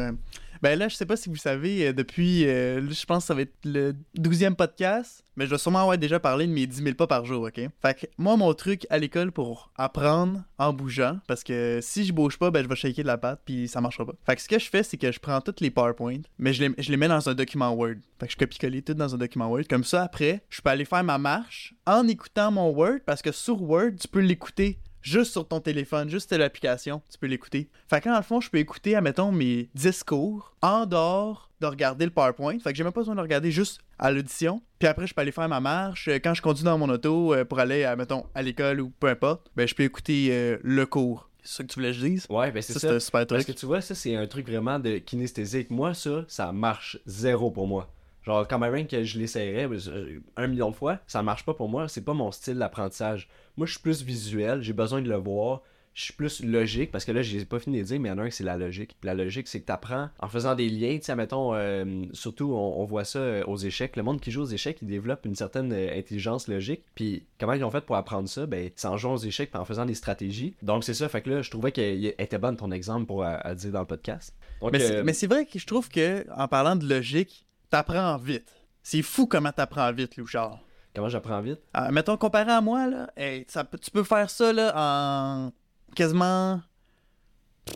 Ben 0.62 0.79
là, 0.79 0.89
je 0.89 0.97
sais 0.97 1.07
pas 1.07 1.17
si 1.17 1.31
vous 1.31 1.37
savez, 1.37 1.89
euh, 1.89 1.93
depuis, 1.95 2.47
euh, 2.47 2.87
je 2.91 3.07
pense 3.07 3.23
que 3.23 3.27
ça 3.29 3.35
va 3.35 3.43
être 3.43 3.55
le 3.65 3.95
12e 4.19 4.55
podcast, 4.55 5.25
mais 5.37 5.47
je 5.47 5.51
dois 5.51 5.59
sûrement 5.59 5.81
avoir 5.81 5.97
déjà 5.97 6.21
parlé 6.21 6.47
de 6.47 6.53
mes 6.53 6.67
10 6.67 6.83
000 6.83 6.95
pas 6.97 7.07
par 7.07 7.25
jour, 7.25 7.45
ok? 7.45 7.61
Fait 7.81 7.99
que 7.99 8.07
moi, 8.19 8.37
mon 8.37 8.53
truc 8.53 8.87
à 8.91 8.99
l'école 8.99 9.33
pour 9.33 9.73
apprendre 9.77 10.43
en 10.59 10.75
bougeant, 10.75 11.19
parce 11.27 11.45
que 11.45 11.79
si 11.81 12.05
je 12.05 12.12
bouge 12.12 12.39
pas, 12.39 12.51
ben 12.51 12.62
je 12.62 12.69
vais 12.69 12.77
shaker 12.77 13.05
de 13.05 13.07
la 13.07 13.17
patte, 13.17 13.41
puis 13.47 13.69
ça 13.69 13.81
marchera 13.81 14.05
pas. 14.05 14.12
Fait 14.27 14.37
que 14.37 14.43
ce 14.43 14.49
que 14.49 14.59
je 14.59 14.69
fais, 14.69 14.83
c'est 14.83 14.99
que 14.99 15.11
je 15.11 15.19
prends 15.19 15.41
toutes 15.41 15.62
les 15.62 15.71
PowerPoint, 15.71 16.21
mais 16.39 16.53
je 16.53 16.65
les, 16.65 16.75
je 16.77 16.91
les 16.91 16.99
mets 16.99 17.09
dans 17.09 17.27
un 17.27 17.35
document 17.35 17.71
Word. 17.73 17.97
Fait 18.19 18.27
que 18.27 18.33
je 18.33 18.37
copie-coller 18.37 18.83
tout 18.83 18.93
dans 18.93 19.15
un 19.15 19.19
document 19.19 19.49
Word. 19.49 19.65
Comme 19.69 19.85
ça, 19.85 20.03
après, 20.03 20.43
je 20.51 20.61
peux 20.61 20.69
aller 20.69 20.85
faire 20.85 21.05
ma 21.05 21.17
marche 21.17 21.73
en 21.87 22.07
écoutant 22.07 22.51
mon 22.51 22.69
Word, 22.69 22.99
parce 23.07 23.23
que 23.23 23.33
sur 23.33 23.62
Word, 23.62 23.93
tu 23.99 24.09
peux 24.09 24.21
l'écouter 24.21 24.79
juste 25.02 25.32
sur 25.32 25.47
ton 25.47 25.61
téléphone, 25.61 26.08
juste 26.08 26.32
l'application, 26.32 27.02
tu 27.11 27.19
peux 27.19 27.26
l'écouter. 27.26 27.69
Fait 27.88 28.00
que 28.00 28.08
dans 28.08 28.17
le 28.17 28.23
fond, 28.23 28.41
je 28.41 28.50
peux 28.50 28.58
écouter, 28.58 28.94
admettons, 28.97 29.32
mes 29.32 29.69
discours 29.75 30.55
en 30.62 30.87
dehors 30.87 31.50
de 31.61 31.67
regarder 31.67 32.05
le 32.06 32.11
PowerPoint. 32.11 32.58
Fait 32.58 32.73
que 32.73 32.76
j'ai 32.76 32.85
même 32.85 32.93
pas 32.93 33.00
besoin 33.00 33.14
de 33.14 33.20
regarder 33.20 33.50
juste 33.50 33.81
à 33.99 34.11
l'audition. 34.11 34.62
Puis 34.79 34.88
après, 34.88 35.06
je 35.06 35.12
peux 35.14 35.20
aller 35.20 35.32
faire 35.32 35.49
ma 35.49 35.61
marche. 35.61 36.08
Euh, 36.08 36.19
Quand 36.23 36.32
je 36.35 36.41
conduis 36.41 36.64
dans 36.64 36.79
mon 36.79 36.88
auto 36.88 37.35
euh, 37.35 37.44
pour 37.44 37.58
aller, 37.58 37.85
admettons, 37.85 38.25
à 38.35 38.41
l'école 38.43 38.81
ou 38.81 38.91
peu 38.99 39.08
importe, 39.08 39.50
ben 39.56 39.69
je 39.69 39.75
peux 39.75 39.82
écouter 39.82 40.29
euh, 40.31 40.56
le 40.62 40.87
cours. 40.87 41.29
C'est 41.43 41.56
ça 41.58 41.62
que 41.64 41.69
tu 41.69 41.75
voulais 41.81 41.93
que 41.93 41.97
je 41.99 42.06
dise? 42.06 42.26
Ouais, 42.31 42.50
ben, 42.50 42.62
c'est 42.62 42.73
Ça, 42.75 42.81
ça. 42.81 42.88
c'est 42.88 42.94
un 42.94 43.00
super 43.00 43.26
Parce 43.26 43.44
truc. 43.44 43.55
que 43.56 43.61
tu 43.61 43.67
vois, 43.67 43.81
ça, 43.81 43.94
c'est 43.94 44.14
un 44.14 44.26
truc 44.26 44.47
vraiment 44.49 44.79
de 44.79 44.99
kinesthésique. 44.99 45.70
Moi, 45.70 45.93
ça, 45.94 46.25
ça 46.29 46.52
marche 46.52 46.99
zéro 47.06 47.50
pour 47.50 47.67
moi. 47.67 47.91
Genre, 48.31 48.47
quand 48.47 48.59
même 48.61 48.87
que 48.87 49.03
je 49.03 49.19
l'essayerais 49.19 49.67
ben, 49.67 49.79
euh, 49.88 50.21
un 50.37 50.47
million 50.47 50.71
de 50.71 50.77
fois, 50.77 51.00
ça 51.09 51.23
marche 51.23 51.44
pas 51.44 51.55
pour 51.55 51.69
moi. 51.69 51.88
C'est 51.88 52.05
pas 52.05 52.15
mon 52.15 52.31
style 52.31 52.59
d'apprentissage. 52.59 53.29
Moi, 53.56 53.67
je 53.67 53.73
suis 53.73 53.81
plus 53.82 54.05
visuel, 54.05 54.62
j'ai 54.62 54.73
besoin 54.73 55.03
de 55.03 55.09
le 55.09 55.17
voir. 55.17 55.62
Je 55.93 56.05
suis 56.05 56.12
plus 56.12 56.44
logique, 56.44 56.93
parce 56.93 57.05
que 57.05 57.11
là, 57.11 57.21
j'ai 57.21 57.44
pas 57.44 57.59
fini 57.59 57.79
de 57.79 57.82
dire, 57.82 57.99
mais 57.99 58.09
il 58.09 58.12
y 58.12 58.15
en 58.15 58.19
a 58.19 58.23
un, 58.23 58.31
c'est 58.31 58.44
la 58.44 58.56
logique. 58.56 58.91
Puis 59.00 59.09
la 59.09 59.15
logique, 59.15 59.49
c'est 59.49 59.61
que 59.61 59.67
tu 59.67 59.73
apprends 59.73 60.09
en 60.21 60.29
faisant 60.29 60.55
des 60.55 60.69
liens. 60.69 60.97
Tu 60.99 61.03
sais, 61.06 61.17
mettons, 61.17 61.53
euh, 61.55 62.05
surtout, 62.12 62.53
on, 62.55 62.81
on 62.81 62.85
voit 62.85 63.03
ça 63.05 63.19
euh, 63.19 63.43
aux 63.47 63.56
échecs. 63.56 63.97
Le 63.97 64.05
monde 64.05 64.21
qui 64.21 64.31
joue 64.31 64.43
aux 64.43 64.47
échecs, 64.47 64.79
il 64.83 64.87
développe 64.88 65.26
une 65.26 65.35
certaine 65.35 65.73
euh, 65.73 65.99
intelligence 65.99 66.47
logique. 66.47 66.85
Puis 66.94 67.25
comment 67.41 67.55
ils 67.55 67.65
ont 67.65 67.71
fait 67.73 67.81
pour 67.85 67.97
apprendre 67.97 68.29
ça? 68.29 68.47
Ben, 68.47 68.71
c'est 68.76 68.87
en 68.87 68.97
jouant 68.97 69.15
aux 69.15 69.19
échecs, 69.19 69.50
puis 69.50 69.61
en 69.61 69.65
faisant 69.65 69.85
des 69.85 69.94
stratégies. 69.97 70.55
Donc, 70.62 70.85
c'est 70.85 70.94
ça. 70.94 71.09
Fait 71.09 71.23
que 71.23 71.31
là, 71.31 71.43
je 71.43 71.50
trouvais 71.50 71.73
qu'elle 71.73 72.05
était 72.19 72.38
bonne 72.38 72.56
ton 72.56 72.71
exemple 72.71 73.06
pour 73.06 73.25
à, 73.25 73.31
à 73.44 73.55
dire 73.56 73.73
dans 73.73 73.81
le 73.81 73.87
podcast. 73.87 74.33
Donc, 74.62 74.71
Mais 74.73 74.79
c'est- 74.79 74.94
euh, 74.94 75.03
mais 75.05 75.12
c'est 75.12 75.26
vrai 75.26 75.44
que 75.44 75.59
je 75.59 75.67
trouve 75.67 75.88
que, 75.88 76.25
en 76.37 76.47
parlant 76.47 76.76
de 76.76 76.87
logique, 76.88 77.47
t'apprends 77.70 78.17
vite. 78.19 78.52
C'est 78.82 79.02
fou 79.02 79.26
comment 79.26 79.52
t'apprends 79.52 79.93
vite, 79.93 80.17
Louchard. 80.17 80.58
comment 80.94 81.08
j'apprends 81.08 81.40
vite? 81.40 81.61
Ah, 81.72 81.90
mettons, 81.90 82.17
comparé 82.17 82.50
à 82.50 82.61
moi, 82.61 82.87
là, 82.87 83.11
hey, 83.17 83.44
ça 83.49 83.64
tu 83.64 83.90
peux 83.90 84.05
faire 84.05 84.28
ça 84.28 84.52
là, 84.52 84.72
en 84.76 85.52
quasiment 85.94 86.61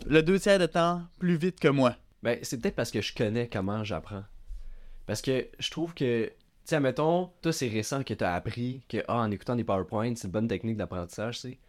le 0.05 0.21
deux 0.21 0.39
tiers 0.39 0.59
de 0.59 0.65
temps 0.65 1.03
plus 1.19 1.37
vite 1.37 1.59
que 1.59 1.67
moi. 1.67 1.95
Ben, 2.23 2.39
c'est 2.41 2.59
peut-être 2.59 2.75
parce 2.75 2.91
que 2.91 3.01
je 3.01 3.13
connais 3.13 3.47
comment 3.47 3.83
j'apprends. 3.83 4.23
Parce 5.05 5.21
que 5.21 5.47
je 5.59 5.69
trouve 5.69 5.93
que, 5.93 6.25
tu 6.25 6.33
sais, 6.65 6.79
mettons, 6.79 7.31
toi, 7.41 7.53
c'est 7.53 7.67
récent 7.67 8.03
que 8.03 8.13
tu 8.13 8.23
as 8.23 8.33
appris 8.33 8.83
que, 8.89 9.03
ah, 9.07 9.19
en 9.19 9.31
écoutant 9.31 9.55
des 9.55 9.63
PowerPoint, 9.63 10.15
c'est 10.15 10.25
une 10.27 10.31
bonne 10.31 10.47
technique 10.47 10.77
d'apprentissage, 10.77 11.35
tu 11.35 11.49
sais. 11.49 11.59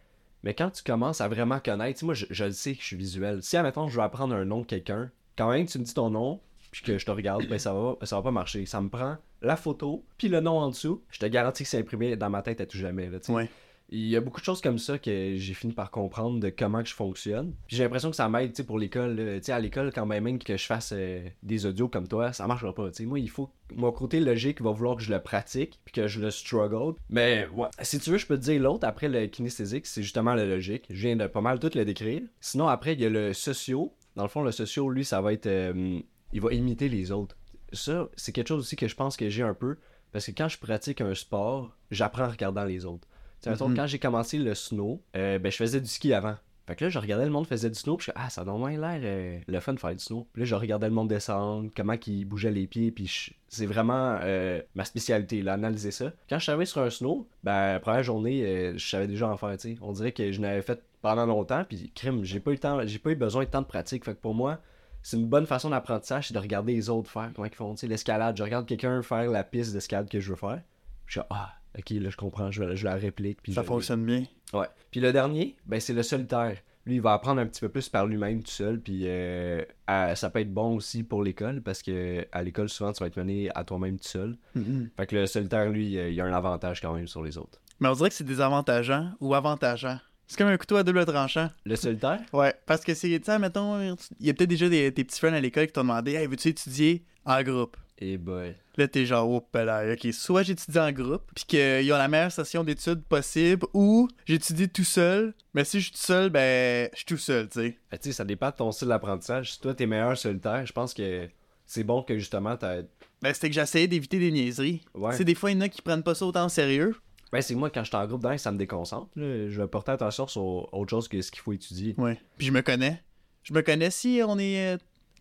Mais 0.43 0.53
quand 0.53 0.71
tu 0.71 0.83
commences 0.83 1.21
à 1.21 1.27
vraiment 1.27 1.59
connaître, 1.59 1.93
tu 1.93 1.99
sais, 1.99 2.05
moi, 2.05 2.15
je, 2.15 2.25
je 2.29 2.45
le 2.45 2.51
sais 2.51 2.73
que 2.73 2.81
je 2.81 2.87
suis 2.87 2.95
visuel. 2.95 3.43
Si, 3.43 3.55
admettons, 3.55 3.87
je 3.87 3.95
veux 3.97 4.03
apprendre 4.03 4.33
un 4.33 4.45
nom 4.45 4.61
de 4.61 4.65
quelqu'un, 4.65 5.11
quand 5.37 5.51
même, 5.51 5.67
tu 5.67 5.77
me 5.77 5.83
dis 5.83 5.93
ton 5.93 6.09
nom, 6.09 6.41
puis 6.71 6.81
que 6.81 6.97
je 6.97 7.05
te 7.05 7.11
regarde, 7.11 7.47
ben, 7.47 7.59
ça 7.59 7.73
va, 7.73 7.95
ça 8.03 8.15
va 8.17 8.21
pas 8.21 8.31
marcher. 8.31 8.65
Ça 8.65 8.81
me 8.81 8.89
prend 8.89 9.17
la 9.41 9.55
photo, 9.55 10.03
puis 10.17 10.27
le 10.27 10.39
nom 10.39 10.57
en 10.59 10.69
dessous. 10.69 11.03
Je 11.09 11.19
te 11.19 11.25
garantis 11.25 11.63
que 11.63 11.69
c'est 11.69 11.79
imprimé 11.79 12.15
dans 12.15 12.29
ma 12.29 12.41
tête 12.41 12.61
à 12.61 12.65
tout 12.65 12.77
jamais, 12.77 13.09
là. 13.09 13.19
Ouais. 13.29 13.49
Il 13.89 14.05
y 14.07 14.17
a 14.17 14.19
beaucoup 14.19 14.41
de 14.41 14.45
choses 14.45 14.59
comme 14.59 14.79
ça 14.79 14.97
que 14.99 15.35
j'ai 15.37 15.53
fini 15.53 15.71
par 15.71 15.91
comprendre 15.91 16.41
de 16.41 16.49
comment 16.49 16.83
que 16.83 16.89
je 16.89 16.93
fonctionne. 16.93 17.53
J'ai 17.69 17.83
l'impression 17.85 18.09
que 18.09 18.17
ça 18.17 18.27
m'aide, 18.27 18.53
pour 18.65 18.77
l'école. 18.77 19.39
à 19.47 19.59
l'école, 19.61 19.93
quand 19.95 20.05
même, 20.05 20.25
même 20.25 20.39
que 20.39 20.57
je 20.57 20.65
fasse 20.65 20.91
euh, 20.93 21.25
des 21.41 21.65
audios 21.65 21.87
comme 21.87 22.05
toi, 22.05 22.33
ça 22.33 22.45
marchera 22.47 22.75
pas. 22.75 22.89
Moi, 23.05 23.19
il 23.19 23.29
faut 23.29 23.49
mon 23.73 23.93
côté 23.93 24.19
logique 24.19 24.61
va 24.61 24.71
vouloir 24.71 24.97
que 24.97 25.03
je 25.03 25.13
le 25.13 25.21
pratique 25.21 25.79
puis 25.85 25.93
que 25.93 26.05
je 26.07 26.19
le 26.19 26.31
struggle. 26.31 26.95
Mais 27.09 27.47
ouais, 27.55 27.69
si 27.81 27.97
tu 27.99 28.09
veux, 28.09 28.17
je 28.17 28.25
peux 28.27 28.35
te 28.37 28.43
dire 28.43 28.61
l'autre 28.61 28.85
après 28.85 29.07
le 29.07 29.25
kinesthésique, 29.27 29.85
c'est 29.87 30.03
justement 30.03 30.35
le 30.35 30.45
logique. 30.49 30.83
Je 30.89 31.07
viens 31.07 31.15
de 31.15 31.25
pas 31.27 31.39
mal 31.39 31.57
tout 31.57 31.71
le 31.73 31.85
décrire. 31.85 32.23
Sinon, 32.41 32.67
après, 32.67 32.91
il 32.91 32.99
y 32.99 33.05
a 33.05 33.09
le 33.09 33.31
socio. 33.31 33.93
Dans 34.17 34.23
le 34.23 34.29
fond, 34.29 34.41
le 34.41 34.51
socio, 34.51 34.89
lui, 34.89 35.05
ça 35.05 35.21
va 35.21 35.31
être. 35.31 35.47
euh, 35.47 36.01
il 36.33 36.41
va 36.41 36.53
imiter 36.53 36.89
les 36.89 37.11
autres. 37.11 37.35
Ça, 37.73 38.07
c'est 38.15 38.31
quelque 38.31 38.47
chose 38.47 38.61
aussi 38.61 38.75
que 38.75 38.87
je 38.87 38.95
pense 38.95 39.17
que 39.17 39.29
j'ai 39.29 39.43
un 39.43 39.53
peu. 39.53 39.77
Parce 40.13 40.25
que 40.25 40.31
quand 40.31 40.47
je 40.47 40.57
pratique 40.57 41.01
un 41.01 41.13
sport, 41.13 41.75
j'apprends 41.91 42.25
en 42.25 42.29
regardant 42.29 42.63
les 42.63 42.85
autres. 42.85 43.07
Mettons, 43.45 43.69
Mhm. 43.69 43.75
quand 43.75 43.87
j'ai 43.87 43.99
commencé 43.99 44.37
le 44.37 44.55
snow, 44.55 45.01
euh, 45.15 45.37
ben, 45.37 45.51
je 45.51 45.57
faisais 45.57 45.81
du 45.81 45.87
ski 45.87 46.13
avant. 46.13 46.35
Fait 46.65 46.75
que 46.75 46.83
là, 46.85 46.89
je 46.89 46.97
regardais 46.99 47.23
le 47.25 47.31
monde 47.31 47.45
faisait 47.47 47.69
du 47.69 47.75
snow, 47.79 47.95
puis 47.97 48.07
je 48.07 48.11
ah, 48.15 48.29
ça 48.29 48.41
a 48.41 48.45
donc 48.45 48.59
moins 48.59 48.71
l'air 48.77 48.99
euh, 49.03 49.39
le 49.47 49.59
fun 49.61 49.73
de 49.73 49.79
faire 49.79 49.93
du 49.93 49.99
snow. 50.03 50.27
Puis 50.33 50.41
là, 50.41 50.45
je 50.45 50.55
regardais 50.55 50.87
le 50.87 50.93
monde 50.93 51.07
descendre, 51.07 51.69
comment 51.75 51.93
il 52.07 52.25
bougeait 52.25 52.51
les 52.51 52.67
pieds, 52.67 52.91
puis 52.91 53.05
je- 53.07 53.31
c'est 53.47 53.65
vraiment 53.65 54.17
euh, 54.21 54.61
ma 54.75 54.83
spécialité, 54.85 55.41
là, 55.43 55.53
analyser 55.53 55.91
ça. 55.91 56.11
Quand 56.29 56.37
je 56.39 56.43
suis 56.43 56.51
arrivé 56.51 56.65
sur 56.65 56.81
un 56.81 56.89
snow, 56.89 57.27
ben, 57.43 57.73
la 57.73 57.79
première 57.79 58.03
journée, 58.03 58.43
euh, 58.45 58.77
je 58.77 58.85
savais 58.89 59.07
déjà 59.07 59.29
en 59.29 59.37
faire, 59.37 59.55
tu 59.57 59.75
sais. 59.75 59.77
On 59.81 59.91
dirait 59.93 60.11
que 60.13 60.31
je 60.31 60.41
n'avais 60.41 60.61
fait 60.61 60.81
pendant 61.01 61.25
longtemps, 61.25 61.63
puis 61.63 61.91
crime, 61.95 62.23
j'ai 62.25 62.39
pas 62.41 62.51
eu 62.51 62.55
le 62.55 62.59
temps, 62.59 62.79
j'ai 62.85 62.99
pas 62.99 63.11
eu 63.11 63.15
besoin 63.15 63.43
de 63.45 63.49
temps 63.49 63.61
de 63.61 63.67
pratique. 63.67 64.03
Fait 64.03 64.13
que 64.15 64.19
pour 64.19 64.33
moi, 64.35 64.59
c'est 65.03 65.17
une 65.17 65.27
bonne 65.27 65.45
façon 65.45 65.69
d'apprentissage, 65.69 66.27
c'est 66.27 66.33
de 66.33 66.39
regarder 66.39 66.73
les 66.73 66.89
autres 66.89 67.09
faire, 67.09 67.31
comment 67.35 67.47
ils 67.47 67.55
font, 67.55 67.73
tu 67.75 67.81
sais, 67.81 67.87
l'escalade. 67.87 68.35
Je 68.37 68.43
regarde 68.43 68.65
quelqu'un 68.65 69.01
faire 69.01 69.29
la 69.31 69.43
piste 69.43 69.73
d'escalade 69.73 70.09
que 70.09 70.19
je 70.19 70.29
veux 70.29 70.35
faire. 70.35 70.61
Je 71.05 71.19
suis 71.19 71.27
ah, 71.29 71.53
ok, 71.77 71.89
là, 71.91 72.09
je 72.09 72.17
comprends, 72.17 72.51
je, 72.51 72.75
je 72.75 72.83
la 72.85 72.95
réplique. 72.95 73.41
Puis 73.41 73.53
Ça 73.53 73.61
je- 73.61 73.67
fonctionne 73.67 74.05
bien. 74.05 74.25
Ouais. 74.53 74.67
Puis 74.91 74.99
le 74.99 75.13
dernier, 75.13 75.55
ben 75.65 75.79
c'est 75.79 75.93
le 75.93 76.03
solitaire. 76.03 76.57
Lui, 76.85 76.95
il 76.95 77.01
va 77.01 77.11
apprendre 77.13 77.41
un 77.41 77.45
petit 77.45 77.59
peu 77.59 77.67
plus 77.67 77.89
par 77.89 78.05
lui-même 78.05 78.41
tout 78.43 78.51
seul. 78.51 78.79
Puis 78.79 79.01
euh, 79.05 79.61
à- 79.87 80.15
ça 80.15 80.29
peut 80.29 80.39
être 80.39 80.53
bon 80.53 80.75
aussi 80.77 81.03
pour 81.03 81.21
l'école 81.21 81.61
parce 81.61 81.81
que 81.81 82.25
à 82.31 82.43
l'école, 82.43 82.69
souvent, 82.69 82.93
tu 82.93 82.99
vas 83.01 83.07
être 83.07 83.17
mené 83.17 83.49
à 83.55 83.63
toi-même 83.65 83.97
tout 83.99 84.07
seul. 84.07 84.37
Mhm. 84.55 84.89
Fait 84.95 85.05
que 85.07 85.15
le 85.17 85.25
solitaire, 85.27 85.69
lui, 85.69 85.93
il 85.95 86.21
a 86.21 86.25
un 86.25 86.33
avantage 86.33 86.81
quand 86.81 86.93
même 86.93 87.07
sur 87.07 87.23
les 87.23 87.37
autres. 87.37 87.59
Mais 87.79 87.89
on 87.89 87.93
dirait 87.93 88.09
que 88.09 88.15
c'est 88.15 88.23
désavantageant 88.23 89.11
ou 89.19 89.35
avantageant. 89.35 89.99
C'est 90.27 90.37
comme 90.37 90.47
un 90.47 90.57
couteau 90.57 90.75
à 90.75 90.83
double 90.83 91.05
tranchant. 91.05 91.49
Le 91.65 91.75
solitaire, 91.75 92.19
Ouais, 92.33 92.53
parce 92.65 92.83
que 92.83 92.93
c'est, 92.93 93.07
tu 93.07 93.23
sais, 93.23 93.39
mettons, 93.39 93.79
il 94.19 94.25
y 94.25 94.29
a 94.29 94.33
peut-être 94.33 94.49
déjà 94.49 94.67
des, 94.67 94.91
tes 94.93 95.03
petits 95.03 95.19
friends 95.19 95.33
à 95.33 95.39
l'école 95.39 95.67
qui 95.67 95.73
t'ont 95.73 95.81
demandé 95.81 96.13
Hey, 96.13 96.27
veux-tu 96.27 96.49
étudier 96.49 97.03
en 97.25 97.41
groupe? 97.43 97.77
Et 97.99 98.17
boy. 98.17 98.55
Là, 98.77 98.87
t'es 98.87 99.05
genre, 99.05 99.27
oh, 99.27 99.43
là, 99.55 99.91
ok, 99.91 100.13
soit 100.13 100.43
j'étudie 100.43 100.77
en 100.77 100.91
groupe, 100.91 101.23
puis 101.33 101.45
qu'ils 101.45 101.91
ont 101.91 101.97
la 101.97 102.07
meilleure 102.07 102.31
session 102.31 102.63
d'études 102.63 103.03
possible, 103.03 103.65
ou 103.73 104.07
j'étudie 104.25 104.69
tout 104.69 104.83
seul, 104.83 105.33
mais 105.55 105.63
si 105.63 105.79
je 105.79 105.85
suis 105.85 105.93
tout 105.93 105.97
seul, 105.97 106.29
ben, 106.29 106.89
je 106.91 106.97
suis 106.97 107.05
tout 107.05 107.17
seul, 107.17 107.49
tu 107.49 107.59
sais. 107.59 107.77
Fait, 107.89 107.97
tu 107.97 108.09
sais, 108.09 108.13
ça 108.13 108.23
dépend 108.23 108.51
de 108.51 108.55
ton 108.55 108.71
style 108.71 108.89
d'apprentissage. 108.89 109.53
Si 109.53 109.59
toi, 109.59 109.73
t'es 109.73 109.87
meilleur 109.87 110.15
solitaire, 110.15 110.63
je 110.63 110.73
pense 110.73 110.93
que 110.93 111.27
c'est 111.65 111.83
bon 111.83 112.03
que 112.03 112.17
justement, 112.19 112.55
t'as. 112.55 112.81
Ben, 113.23 113.33
c'était 113.33 113.49
que 113.49 113.55
j'essayais 113.55 113.87
d'éviter 113.87 114.19
des 114.19 114.31
niaiseries. 114.31 114.83
Ouais. 114.93 115.11
Tu 115.11 115.17
sais, 115.17 115.23
des 115.25 115.33
fois, 115.33 115.49
il 115.49 115.55
y 115.55 115.57
en 115.57 115.61
a 115.61 115.69
qui 115.69 115.81
prennent 115.81 116.03
pas 116.03 116.13
ça 116.13 116.25
autant 116.27 116.45
au 116.45 116.49
sérieux. 116.49 116.95
Ben, 117.31 117.41
c'est 117.41 117.53
que 117.53 117.59
moi, 117.59 117.69
quand 117.69 117.83
je 117.83 117.87
suis 117.89 117.95
en 117.97 118.05
groupe 118.07 118.21
d'un, 118.23 118.37
ça 118.37 118.51
me 118.51 118.57
déconcentre. 118.57 119.09
là. 119.15 119.49
Je 119.49 119.61
vais 119.61 119.67
porter 119.67 119.91
attention 119.91 120.27
sur 120.27 120.73
autre 120.73 120.89
chose 120.89 121.07
que 121.07 121.21
ce 121.21 121.29
qu'il 121.31 121.41
faut 121.41 121.53
étudier. 121.53 121.93
Ouais. 121.97 122.17
Puis 122.37 122.47
je 122.47 122.51
me 122.51 122.61
connais. 122.61 123.01
Je 123.43 123.53
me 123.53 123.61
connais 123.61 123.91
si 123.91 124.21
on 124.25 124.37
est 124.39 124.77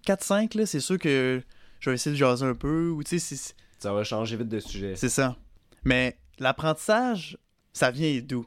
4-5, 0.07 0.57
là, 0.57 0.67
c'est 0.67 0.81
sûr 0.81 0.99
que 0.99 1.43
je 1.81 1.91
vais 1.91 1.95
essayer 1.95 2.13
de 2.13 2.19
jaser 2.19 2.45
un 2.47 2.55
peu, 2.55 2.91
ou 2.91 3.03
tu 3.03 3.19
sais, 3.19 3.37
c'est- 3.37 3.55
Ça 3.79 3.93
va 3.93 4.05
changer 4.05 4.37
vite 4.37 4.49
de 4.49 4.61
sujet. 4.61 4.95
c'est 4.97 5.09
ça. 5.09 5.37
Mais 5.85 6.17
l'apprentissage, 6.39 7.37
ça 7.73 7.91
vient 7.91 8.21
d'où? 8.23 8.47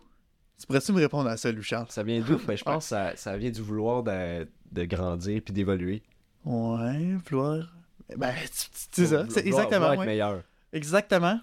Tu 0.59 0.65
pourrais-tu 0.65 0.91
me 0.91 0.97
répondre 0.99 1.29
à 1.29 1.37
ça, 1.37 1.49
Charles? 1.61 1.85
Ça 1.89 2.03
vient 2.03 2.19
d'où? 2.21 2.37
Ben, 2.45 2.57
je 2.57 2.63
pense 2.65 2.85
que 2.85 2.89
ça, 2.89 3.15
ça 3.15 3.37
vient 3.37 3.49
du 3.51 3.61
vouloir 3.61 4.03
de, 4.03 4.47
de 4.71 4.83
grandir 4.85 5.41
puis 5.43 5.53
d'évoluer. 5.53 6.01
Ouais, 6.45 7.15
vouloir... 7.29 7.73
Ben, 8.17 8.33
tu- 8.43 8.49
tu- 8.49 8.69
c'est 8.91 9.05
ça, 9.05 9.17
Vouloir- 9.23 9.31
c'est 9.31 9.41
vouloir 9.43 9.63
exactement, 9.63 9.93
être 9.93 9.99
ouais. 9.99 10.05
meilleur. 10.05 10.43
Exactement. 10.73 11.39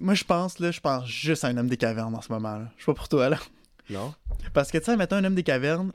Moi, 0.00 0.14
je 0.14 0.24
pense, 0.24 0.58
là, 0.58 0.70
je 0.70 0.80
pense 0.80 1.06
juste 1.06 1.44
à 1.44 1.48
un 1.48 1.56
homme 1.56 1.68
des 1.68 1.76
cavernes 1.76 2.14
en 2.14 2.20
ce 2.20 2.30
moment, 2.30 2.58
là. 2.58 2.70
Je 2.76 2.82
sais 2.82 2.86
pas 2.86 2.94
pour 2.94 3.08
toi, 3.08 3.28
là. 3.28 3.38
Non? 3.88 4.14
Parce 4.52 4.70
que, 4.70 4.78
tu 4.78 4.84
sais, 4.84 4.96
mettons 4.96 5.16
un 5.16 5.24
homme 5.24 5.34
des 5.34 5.42
cavernes. 5.42 5.92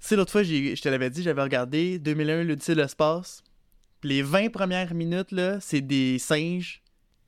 Tu 0.00 0.08
sais, 0.08 0.16
l'autre 0.16 0.30
fois, 0.32 0.42
je 0.42 0.80
te 0.80 0.88
l'avais 0.88 1.10
dit, 1.10 1.22
j'avais 1.22 1.42
regardé 1.42 1.98
2001, 1.98 2.44
l'Odyssée 2.44 2.74
de 2.74 2.82
l'espace. 2.82 3.42
Les 4.04 4.22
20 4.22 4.50
premières 4.50 4.94
minutes, 4.94 5.32
là, 5.32 5.58
c'est 5.60 5.80
des 5.80 6.18
singes 6.18 6.82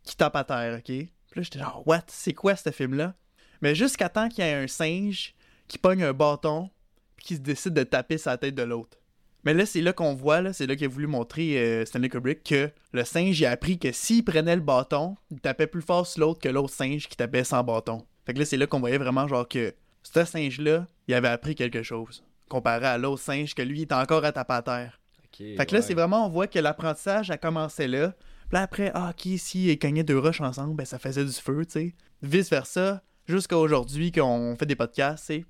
qui 0.04 0.16
tapent 0.16 0.36
à 0.36 0.44
terre, 0.44 0.78
OK? 0.78 0.84
Puis 0.84 1.08
là, 1.34 1.42
j'étais 1.42 1.58
genre, 1.58 1.82
what? 1.86 2.04
C'est 2.08 2.34
quoi 2.34 2.56
ce 2.56 2.70
film-là? 2.70 3.14
Mais 3.60 3.74
jusqu'à 3.74 4.08
temps 4.08 4.28
qu'il 4.28 4.44
y 4.44 4.46
ait 4.46 4.54
un 4.54 4.68
singe 4.68 5.34
qui 5.68 5.78
pogne 5.78 6.04
un 6.04 6.12
bâton 6.12 6.70
puis 7.16 7.26
qui 7.26 7.34
se 7.36 7.40
décide 7.40 7.74
de 7.74 7.82
taper 7.82 8.18
sa 8.18 8.36
tête 8.36 8.54
de 8.54 8.62
l'autre. 8.62 8.98
Mais 9.44 9.52
là, 9.52 9.66
c'est 9.66 9.82
là 9.82 9.92
qu'on 9.92 10.14
voit, 10.14 10.40
là, 10.40 10.52
c'est 10.52 10.66
là 10.66 10.74
qu'il 10.74 10.86
a 10.86 10.88
voulu 10.88 11.06
montrer 11.06 11.58
euh, 11.58 11.84
Stanley 11.84 12.08
Kubrick 12.08 12.42
que 12.42 12.70
le 12.92 13.04
singe, 13.04 13.38
il 13.38 13.46
a 13.46 13.50
appris 13.50 13.78
que 13.78 13.92
s'il 13.92 14.24
prenait 14.24 14.56
le 14.56 14.62
bâton, 14.62 15.16
il 15.30 15.40
tapait 15.40 15.66
plus 15.66 15.82
fort 15.82 16.06
sur 16.06 16.20
l'autre 16.20 16.40
que 16.40 16.48
l'autre 16.48 16.72
singe 16.72 17.08
qui 17.08 17.16
tapait 17.16 17.44
sans 17.44 17.62
bâton. 17.62 18.04
Fait 18.24 18.32
que 18.32 18.38
là, 18.38 18.44
c'est 18.46 18.56
là 18.56 18.66
qu'on 18.66 18.80
voyait 18.80 18.98
vraiment, 18.98 19.28
genre, 19.28 19.46
que 19.46 19.74
ce 20.02 20.24
singe-là, 20.24 20.86
il 21.08 21.14
avait 21.14 21.28
appris 21.28 21.54
quelque 21.54 21.82
chose. 21.82 22.24
Comparé 22.48 22.86
à 22.86 22.98
l'autre 22.98 23.22
singe, 23.22 23.54
que 23.54 23.62
lui, 23.62 23.80
il 23.80 23.82
était 23.82 23.94
encore 23.94 24.24
à 24.24 24.32
taper 24.32 24.54
à 24.54 24.62
terre. 24.62 25.00
Fait 25.36 25.66
que 25.66 25.74
là, 25.74 25.82
c'est 25.82 25.94
vraiment, 25.94 26.26
on 26.26 26.28
voit 26.28 26.46
que 26.46 26.58
l'apprentissage 26.58 27.30
a 27.30 27.36
commencé 27.36 27.88
là. 27.88 28.10
Puis 28.48 28.52
là, 28.52 28.62
après, 28.62 28.92
ah, 28.94 29.10
ok, 29.10 29.38
s'ils 29.38 29.78
cognaient 29.78 30.04
deux 30.04 30.18
roches 30.18 30.40
ensemble, 30.40 30.76
ben 30.76 30.86
ça 30.86 30.98
faisait 30.98 31.24
du 31.24 31.32
feu, 31.32 31.64
tu 31.66 31.72
sais. 31.72 31.94
Vice-versa, 32.22 33.02
jusqu'à 33.26 33.58
aujourd'hui, 33.58 34.12
qu'on 34.12 34.54
fait 34.56 34.66
des 34.66 34.76
podcasts, 34.76 35.26
tu 35.26 35.40
sais. 35.40 35.44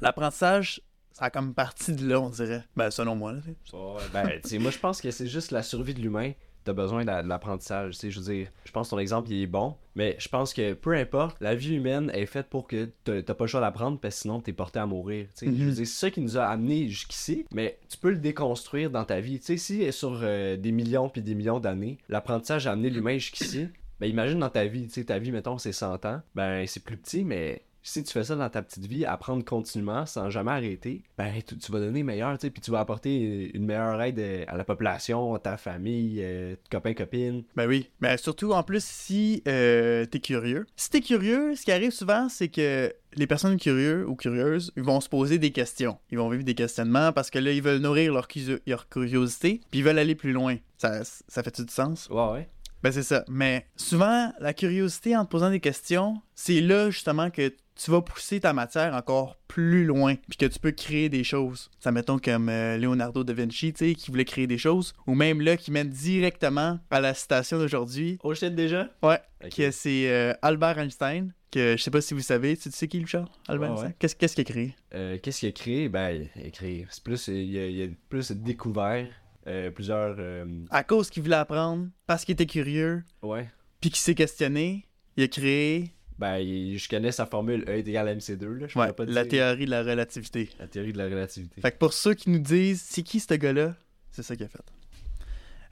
L'apprentissage, 0.00 0.80
ça 1.14 1.26
a 1.26 1.30
comme 1.30 1.54
parti 1.54 1.92
de 1.92 2.06
là, 2.08 2.20
on 2.20 2.28
dirait. 2.28 2.64
Ben, 2.76 2.90
selon 2.90 3.14
moi, 3.14 3.32
là. 3.32 3.38
Ouais, 3.72 4.02
ben, 4.12 4.60
moi, 4.60 4.70
je 4.72 4.78
pense 4.78 5.00
que 5.00 5.12
c'est 5.12 5.28
juste 5.28 5.52
la 5.52 5.62
survie 5.62 5.94
de 5.94 6.00
l'humain. 6.00 6.32
T'as 6.64 6.72
besoin 6.72 7.04
de, 7.04 7.22
de 7.22 7.28
l'apprentissage, 7.28 7.92
tu 7.92 8.00
sais, 8.00 8.10
je 8.10 8.18
veux 8.18 8.34
dire, 8.34 8.48
je 8.64 8.72
pense 8.72 8.88
que 8.88 8.92
ton 8.92 8.98
exemple, 8.98 9.30
il 9.30 9.42
est 9.42 9.46
bon, 9.46 9.76
mais 9.94 10.16
je 10.18 10.28
pense 10.28 10.54
que 10.54 10.72
peu 10.72 10.94
importe, 10.94 11.36
la 11.40 11.54
vie 11.54 11.74
humaine 11.74 12.10
est 12.14 12.24
faite 12.24 12.48
pour 12.48 12.66
que 12.66 12.90
t'as 13.04 13.22
pas 13.22 13.44
le 13.44 13.48
choix 13.48 13.60
d'apprendre, 13.60 14.00
parce 14.00 14.14
que 14.14 14.22
sinon, 14.22 14.40
t'es 14.40 14.54
porté 14.54 14.78
à 14.78 14.86
mourir, 14.86 15.26
tu 15.26 15.44
sais. 15.44 15.46
Mhm. 15.46 15.58
Je 15.58 15.64
veux 15.64 15.72
dire, 15.72 15.86
c'est 15.86 16.06
ça 16.06 16.10
qui 16.10 16.22
nous 16.22 16.38
a 16.38 16.46
amenés 16.46 16.88
jusqu'ici, 16.88 17.44
mais 17.52 17.78
tu 17.90 17.98
peux 17.98 18.10
le 18.10 18.16
déconstruire 18.16 18.90
dans 18.90 19.04
ta 19.04 19.20
vie, 19.20 19.38
tu 19.38 19.44
sais, 19.44 19.56
si 19.58 19.92
sur 19.92 20.20
euh, 20.22 20.56
des 20.56 20.72
millions 20.72 21.10
puis 21.10 21.20
des 21.20 21.34
millions 21.34 21.60
d'années, 21.60 21.98
l'apprentissage 22.08 22.66
a 22.66 22.72
amené 22.72 22.88
l'humain 22.88 23.18
jusqu'ici, 23.18 23.68
ben 24.00 24.06
imagine 24.06 24.38
dans 24.38 24.48
ta 24.48 24.64
vie, 24.64 24.86
tu 24.86 24.94
sais, 24.94 25.04
ta 25.04 25.18
vie, 25.18 25.32
mettons, 25.32 25.58
c'est 25.58 25.72
100 25.72 26.06
ans, 26.06 26.22
ben 26.34 26.66
c'est 26.66 26.82
plus 26.82 26.96
petit, 26.96 27.24
mais 27.24 27.62
si 27.84 28.02
tu 28.02 28.12
fais 28.12 28.24
ça 28.24 28.34
dans 28.34 28.48
ta 28.48 28.62
petite 28.62 28.86
vie, 28.86 29.04
apprendre 29.04 29.44
continuellement 29.44 30.06
sans 30.06 30.30
jamais 30.30 30.50
arrêter, 30.50 31.02
ben 31.18 31.30
tu, 31.46 31.56
tu 31.56 31.70
vas 31.70 31.78
donner 31.78 32.02
meilleur, 32.02 32.36
tu 32.38 32.46
sais, 32.46 32.50
puis 32.50 32.62
tu 32.62 32.70
vas 32.70 32.80
apporter 32.80 33.50
une 33.54 33.66
meilleure 33.66 34.00
aide 34.00 34.18
euh, 34.18 34.44
à 34.48 34.56
la 34.56 34.64
population, 34.64 35.34
à 35.34 35.38
ta 35.38 35.58
famille, 35.58 36.18
euh, 36.22 36.56
copains, 36.70 36.94
copines. 36.94 37.44
Ben 37.54 37.68
oui. 37.68 37.90
Mais 38.00 38.16
surtout, 38.16 38.52
en 38.52 38.62
plus, 38.62 38.82
si 38.82 39.42
euh, 39.46 40.06
t'es 40.06 40.18
curieux. 40.18 40.66
Si 40.76 40.88
t'es 40.88 41.02
curieux, 41.02 41.54
ce 41.54 41.62
qui 41.62 41.72
arrive 41.72 41.90
souvent, 41.90 42.28
c'est 42.30 42.48
que 42.48 42.92
les 43.16 43.26
personnes 43.26 43.58
curieuses 43.58 44.06
ou 44.08 44.16
curieuses, 44.16 44.72
ils 44.76 44.82
vont 44.82 45.00
se 45.02 45.08
poser 45.10 45.38
des 45.38 45.52
questions. 45.52 45.98
Ils 46.10 46.18
vont 46.18 46.30
vivre 46.30 46.42
des 46.42 46.54
questionnements 46.54 47.12
parce 47.12 47.30
que 47.30 47.38
là, 47.38 47.52
ils 47.52 47.62
veulent 47.62 47.82
nourrir 47.82 48.12
leur 48.14 48.88
curiosité, 48.88 49.60
puis 49.70 49.80
ils 49.80 49.84
veulent 49.84 49.98
aller 49.98 50.14
plus 50.14 50.32
loin. 50.32 50.56
Ça, 50.78 51.04
ça 51.04 51.42
fait-tu 51.42 51.64
du 51.64 51.72
sens? 51.72 52.08
Ouais, 52.10 52.32
ouais. 52.32 52.48
Ben 52.84 52.92
c'est 52.92 53.02
ça. 53.02 53.24
Mais 53.28 53.66
souvent, 53.76 54.30
la 54.40 54.52
curiosité 54.52 55.16
en 55.16 55.24
te 55.24 55.30
posant 55.30 55.48
des 55.48 55.58
questions, 55.60 56.20
c'est 56.34 56.60
là 56.60 56.90
justement 56.90 57.30
que 57.30 57.50
tu 57.76 57.90
vas 57.90 58.00
pousser 58.02 58.40
ta 58.40 58.52
matière 58.52 58.94
encore 58.94 59.36
plus 59.48 59.84
loin, 59.84 60.14
puis 60.28 60.36
que 60.38 60.46
tu 60.46 60.58
peux 60.58 60.70
créer 60.72 61.08
des 61.08 61.24
choses. 61.24 61.70
Ça 61.80 61.90
mettons 61.92 62.18
comme 62.18 62.48
euh, 62.48 62.76
Leonardo 62.78 63.24
da 63.24 63.32
Vinci, 63.32 63.72
tu 63.72 63.78
sais, 63.90 63.94
qui 63.94 64.10
voulait 64.10 64.24
créer 64.24 64.46
des 64.46 64.58
choses, 64.58 64.92
ou 65.06 65.14
même 65.14 65.40
là, 65.40 65.56
qui 65.56 65.70
mène 65.70 65.88
directement 65.90 66.78
à 66.90 67.00
la 67.00 67.14
citation 67.14 67.58
d'aujourd'hui. 67.58 68.18
Oh 68.22 68.34
shit 68.34 68.54
déjà? 68.54 68.88
Ouais, 69.02 69.20
Ok. 69.44 69.54
que 69.56 69.70
c'est 69.70 70.08
euh, 70.10 70.32
Albert 70.42 70.78
Einstein, 70.78 71.32
que 71.50 71.76
je 71.76 71.82
sais 71.82 71.90
pas 71.90 72.00
si 72.00 72.14
vous 72.14 72.20
savez, 72.20 72.56
tu 72.56 72.70
sais 72.70 72.88
qui, 72.88 72.98
lui, 73.00 73.06
Charles? 73.06 73.28
Albert 73.48 73.70
Einstein? 73.72 73.86
ouais. 73.88 73.94
Qu'est-ce 73.98 74.16
qu'est-ce 74.16 74.34
qu'il 74.36 74.42
a 74.42 74.44
créé? 74.52 74.76
Euh, 74.94 75.18
Qu'est-ce 75.22 75.40
qu'il 75.40 75.48
a 75.48 75.52
créé? 75.52 75.88
Ben, 75.88 76.28
il 76.36 76.46
a 76.46 76.50
créé. 76.50 76.86
C'est 76.90 77.02
plus, 77.02 77.28
il 77.28 77.58
a, 77.58 77.66
il 77.66 77.82
a 77.82 77.86
plus 78.08 78.32
découvert 78.32 79.06
euh, 79.46 79.70
plusieurs. 79.70 80.16
euh, 80.18 80.46
À 80.70 80.84
cause 80.84 81.10
qu'il 81.10 81.22
voulait 81.22 81.36
apprendre, 81.36 81.88
parce 82.06 82.24
qu'il 82.24 82.32
était 82.34 82.46
curieux, 82.46 83.02
ouais. 83.22 83.48
puis 83.80 83.90
qu'il 83.90 83.98
s'est 84.00 84.14
questionné, 84.14 84.86
il 85.16 85.24
a 85.24 85.28
créé 85.28 85.93
Ben, 86.18 86.38
je 86.38 86.88
connais 86.88 87.10
sa 87.12 87.26
formule 87.26 87.64
E 87.68 87.72
est 87.72 87.88
égal 87.88 88.08
à 88.08 88.14
MC2, 88.14 88.44
là. 88.46 88.66
Je 88.68 88.78
ouais, 88.78 88.92
pas 88.92 89.04
la 89.04 89.22
dire. 89.24 89.30
théorie 89.30 89.64
de 89.66 89.70
la 89.70 89.82
relativité. 89.82 90.48
La 90.60 90.68
théorie 90.68 90.92
de 90.92 90.98
la 90.98 91.04
relativité. 91.06 91.60
Fait 91.60 91.72
que 91.72 91.78
pour 91.78 91.92
ceux 91.92 92.14
qui 92.14 92.30
nous 92.30 92.38
disent 92.38 92.82
c'est 92.82 93.02
qui 93.02 93.18
ce 93.20 93.34
gars-là, 93.34 93.74
c'est 94.12 94.22
ça 94.22 94.36
qu'il 94.36 94.46
a 94.46 94.48
fait. 94.48 94.60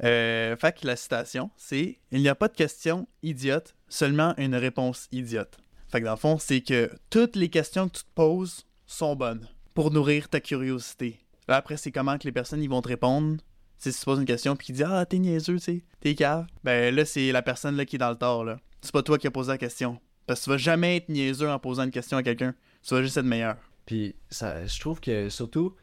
Euh, 0.04 0.56
fait 0.56 0.80
que 0.80 0.86
la 0.86 0.96
citation, 0.96 1.50
c'est 1.56 1.98
Il 2.10 2.20
n'y 2.20 2.28
a 2.28 2.34
pas 2.34 2.48
de 2.48 2.56
question 2.56 3.06
idiote, 3.22 3.76
seulement 3.88 4.34
une 4.36 4.56
réponse 4.56 5.08
idiote. 5.12 5.58
Fait 5.90 6.00
que 6.00 6.06
dans 6.06 6.12
le 6.12 6.16
fond, 6.18 6.38
c'est 6.38 6.60
que 6.60 6.90
toutes 7.10 7.36
les 7.36 7.48
questions 7.50 7.88
que 7.88 7.98
tu 7.98 8.02
te 8.04 8.10
poses 8.14 8.66
sont 8.86 9.14
bonnes 9.14 9.46
pour 9.74 9.90
nourrir 9.90 10.28
ta 10.28 10.40
curiosité. 10.40 11.20
Là, 11.48 11.56
après, 11.56 11.76
c'est 11.76 11.92
comment 11.92 12.18
que 12.18 12.24
les 12.24 12.32
personnes 12.32 12.62
ils 12.62 12.68
vont 12.68 12.82
te 12.82 12.88
répondre. 12.88 13.36
Si 13.78 13.92
tu 13.92 14.04
poses 14.04 14.18
une 14.18 14.24
question 14.24 14.56
puis 14.56 14.66
qu'ils 14.66 14.76
disent 14.76 14.86
Ah, 14.88 15.04
t'es 15.06 15.18
niaiseux, 15.18 15.56
tu 15.56 15.60
sais, 15.60 15.84
t'es 16.00 16.14
cave. 16.14 16.46
Ben 16.64 16.94
là, 16.94 17.04
c'est 17.04 17.30
la 17.30 17.42
personne 17.42 17.76
là 17.76 17.84
qui 17.84 17.96
est 17.96 17.98
dans 17.98 18.10
le 18.10 18.16
tort, 18.16 18.44
là. 18.44 18.58
C'est 18.80 18.92
pas 18.92 19.02
toi 19.02 19.18
qui 19.18 19.26
as 19.26 19.30
posé 19.30 19.50
la 19.50 19.58
question. 19.58 20.00
Parce 20.26 20.40
que 20.40 20.44
tu 20.44 20.50
vas 20.50 20.56
jamais 20.56 20.96
être 20.96 21.08
niaiseux 21.08 21.48
en 21.48 21.58
posant 21.58 21.84
une 21.84 21.90
question 21.90 22.16
à 22.16 22.22
quelqu'un. 22.22 22.54
Tu 22.82 22.94
vas 22.94 23.02
juste 23.02 23.16
être 23.16 23.26
meilleur. 23.26 23.56
Puis, 23.86 24.14
ça, 24.30 24.66
je 24.66 24.80
trouve 24.80 25.00
que 25.00 25.28
surtout, 25.28 25.74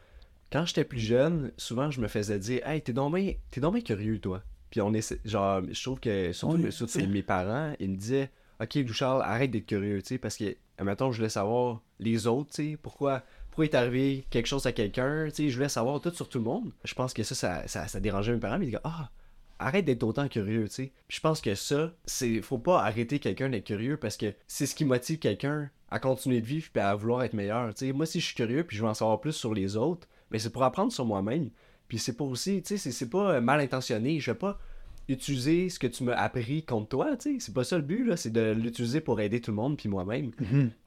quand 0.50 0.64
j'étais 0.66 0.84
plus 0.84 0.98
jeune, 1.00 1.52
souvent 1.56 1.90
je 1.90 2.00
me 2.00 2.08
faisais 2.08 2.38
dire 2.38 2.66
Hey, 2.66 2.82
t'es 2.82 2.92
donc 2.92 3.14
bien 3.14 3.80
curieux, 3.84 4.18
toi. 4.18 4.42
Puis 4.70 4.80
on 4.80 4.92
est. 4.94 5.18
Genre, 5.24 5.62
je 5.70 5.82
trouve 5.82 6.00
que 6.00 6.32
surtout, 6.32 6.56
Oui, 6.56 6.72
surtout 6.72 7.06
mes 7.06 7.22
parents, 7.22 7.74
ils 7.78 7.90
me 7.90 7.96
disaient 7.96 8.30
Ok, 8.60 8.74
Lou 8.74 8.92
Charles, 8.92 9.22
arrête 9.22 9.50
d'être 9.50 9.66
curieux, 9.66 10.02
tu 10.02 10.08
sais, 10.08 10.18
parce 10.18 10.36
que, 10.36 10.54
admettons, 10.78 11.12
je 11.12 11.18
voulais 11.18 11.30
savoir 11.30 11.80
les 11.98 12.26
autres, 12.26 12.50
tu 12.54 12.70
sais, 12.72 12.78
pourquoi. 12.80 13.22
Pourquoi 13.50 13.64
est 13.64 13.74
arrivé 13.74 14.24
quelque 14.30 14.46
chose 14.46 14.64
à 14.66 14.70
quelqu'un, 14.72 15.26
tu 15.26 15.34
sais, 15.34 15.48
je 15.50 15.56
voulais 15.56 15.68
savoir 15.68 16.00
tout 16.00 16.14
sur 16.14 16.28
tout 16.28 16.38
le 16.38 16.44
monde. 16.44 16.70
Je 16.84 16.94
pense 16.94 17.12
que 17.12 17.24
ça, 17.24 17.34
ça, 17.34 17.66
ça, 17.66 17.88
ça 17.88 17.98
dérangeait 17.98 18.32
mes 18.32 18.38
parents, 18.38 18.58
mais 18.58 18.66
ils 18.66 18.68
disaient 18.68 18.80
Ah, 18.84 19.10
arrête 19.60 19.84
d'être 19.84 20.02
autant 20.02 20.26
curieux, 20.28 20.64
tu 20.68 20.74
sais. 20.74 20.92
Puis 21.08 21.16
je 21.16 21.20
pense 21.20 21.40
que 21.40 21.54
ça, 21.54 21.92
c'est 22.06 22.40
faut 22.42 22.58
pas 22.58 22.82
arrêter 22.82 23.18
quelqu'un 23.18 23.48
d'être 23.50 23.66
curieux 23.66 23.96
parce 23.96 24.16
que 24.16 24.34
c'est 24.48 24.66
ce 24.66 24.74
qui 24.74 24.84
motive 24.84 25.18
quelqu'un 25.18 25.70
à 25.90 25.98
continuer 25.98 26.40
de 26.40 26.46
vivre 26.46 26.68
puis 26.72 26.82
à 26.82 26.94
vouloir 26.94 27.22
être 27.22 27.32
meilleur, 27.34 27.72
tu 27.74 27.86
sais. 27.86 27.92
Moi 27.92 28.06
si 28.06 28.20
je 28.20 28.26
suis 28.26 28.34
curieux 28.34 28.64
puis 28.64 28.76
je 28.76 28.82
veux 28.82 28.88
en 28.88 28.94
savoir 28.94 29.20
plus 29.20 29.32
sur 29.32 29.54
les 29.54 29.76
autres, 29.76 30.08
mais 30.30 30.38
c'est 30.38 30.50
pour 30.50 30.64
apprendre 30.64 30.92
sur 30.92 31.04
moi-même. 31.04 31.50
Puis 31.88 31.98
c'est 31.98 32.16
pas 32.16 32.24
aussi, 32.24 32.62
tu 32.62 32.78
sais, 32.78 32.90
c'est- 32.92 33.10
pas 33.10 33.34
euh, 33.34 33.40
mal 33.40 33.60
intentionné, 33.60 34.20
je 34.20 34.30
vais 34.30 34.38
pas 34.38 34.60
utiliser 35.08 35.68
ce 35.68 35.78
que 35.80 35.88
tu 35.88 36.04
m'as 36.04 36.14
appris 36.14 36.62
contre 36.64 36.88
toi, 36.90 37.16
tu 37.16 37.32
sais. 37.34 37.36
C'est 37.40 37.52
pas 37.54 37.64
ça 37.64 37.76
le 37.76 37.82
but 37.82 38.04
là, 38.06 38.16
c'est 38.16 38.30
de 38.30 38.52
l'utiliser 38.52 39.00
pour 39.00 39.20
aider 39.20 39.40
tout 39.40 39.50
le 39.50 39.56
monde 39.56 39.76
puis 39.76 39.88
moi-même. 39.88 40.30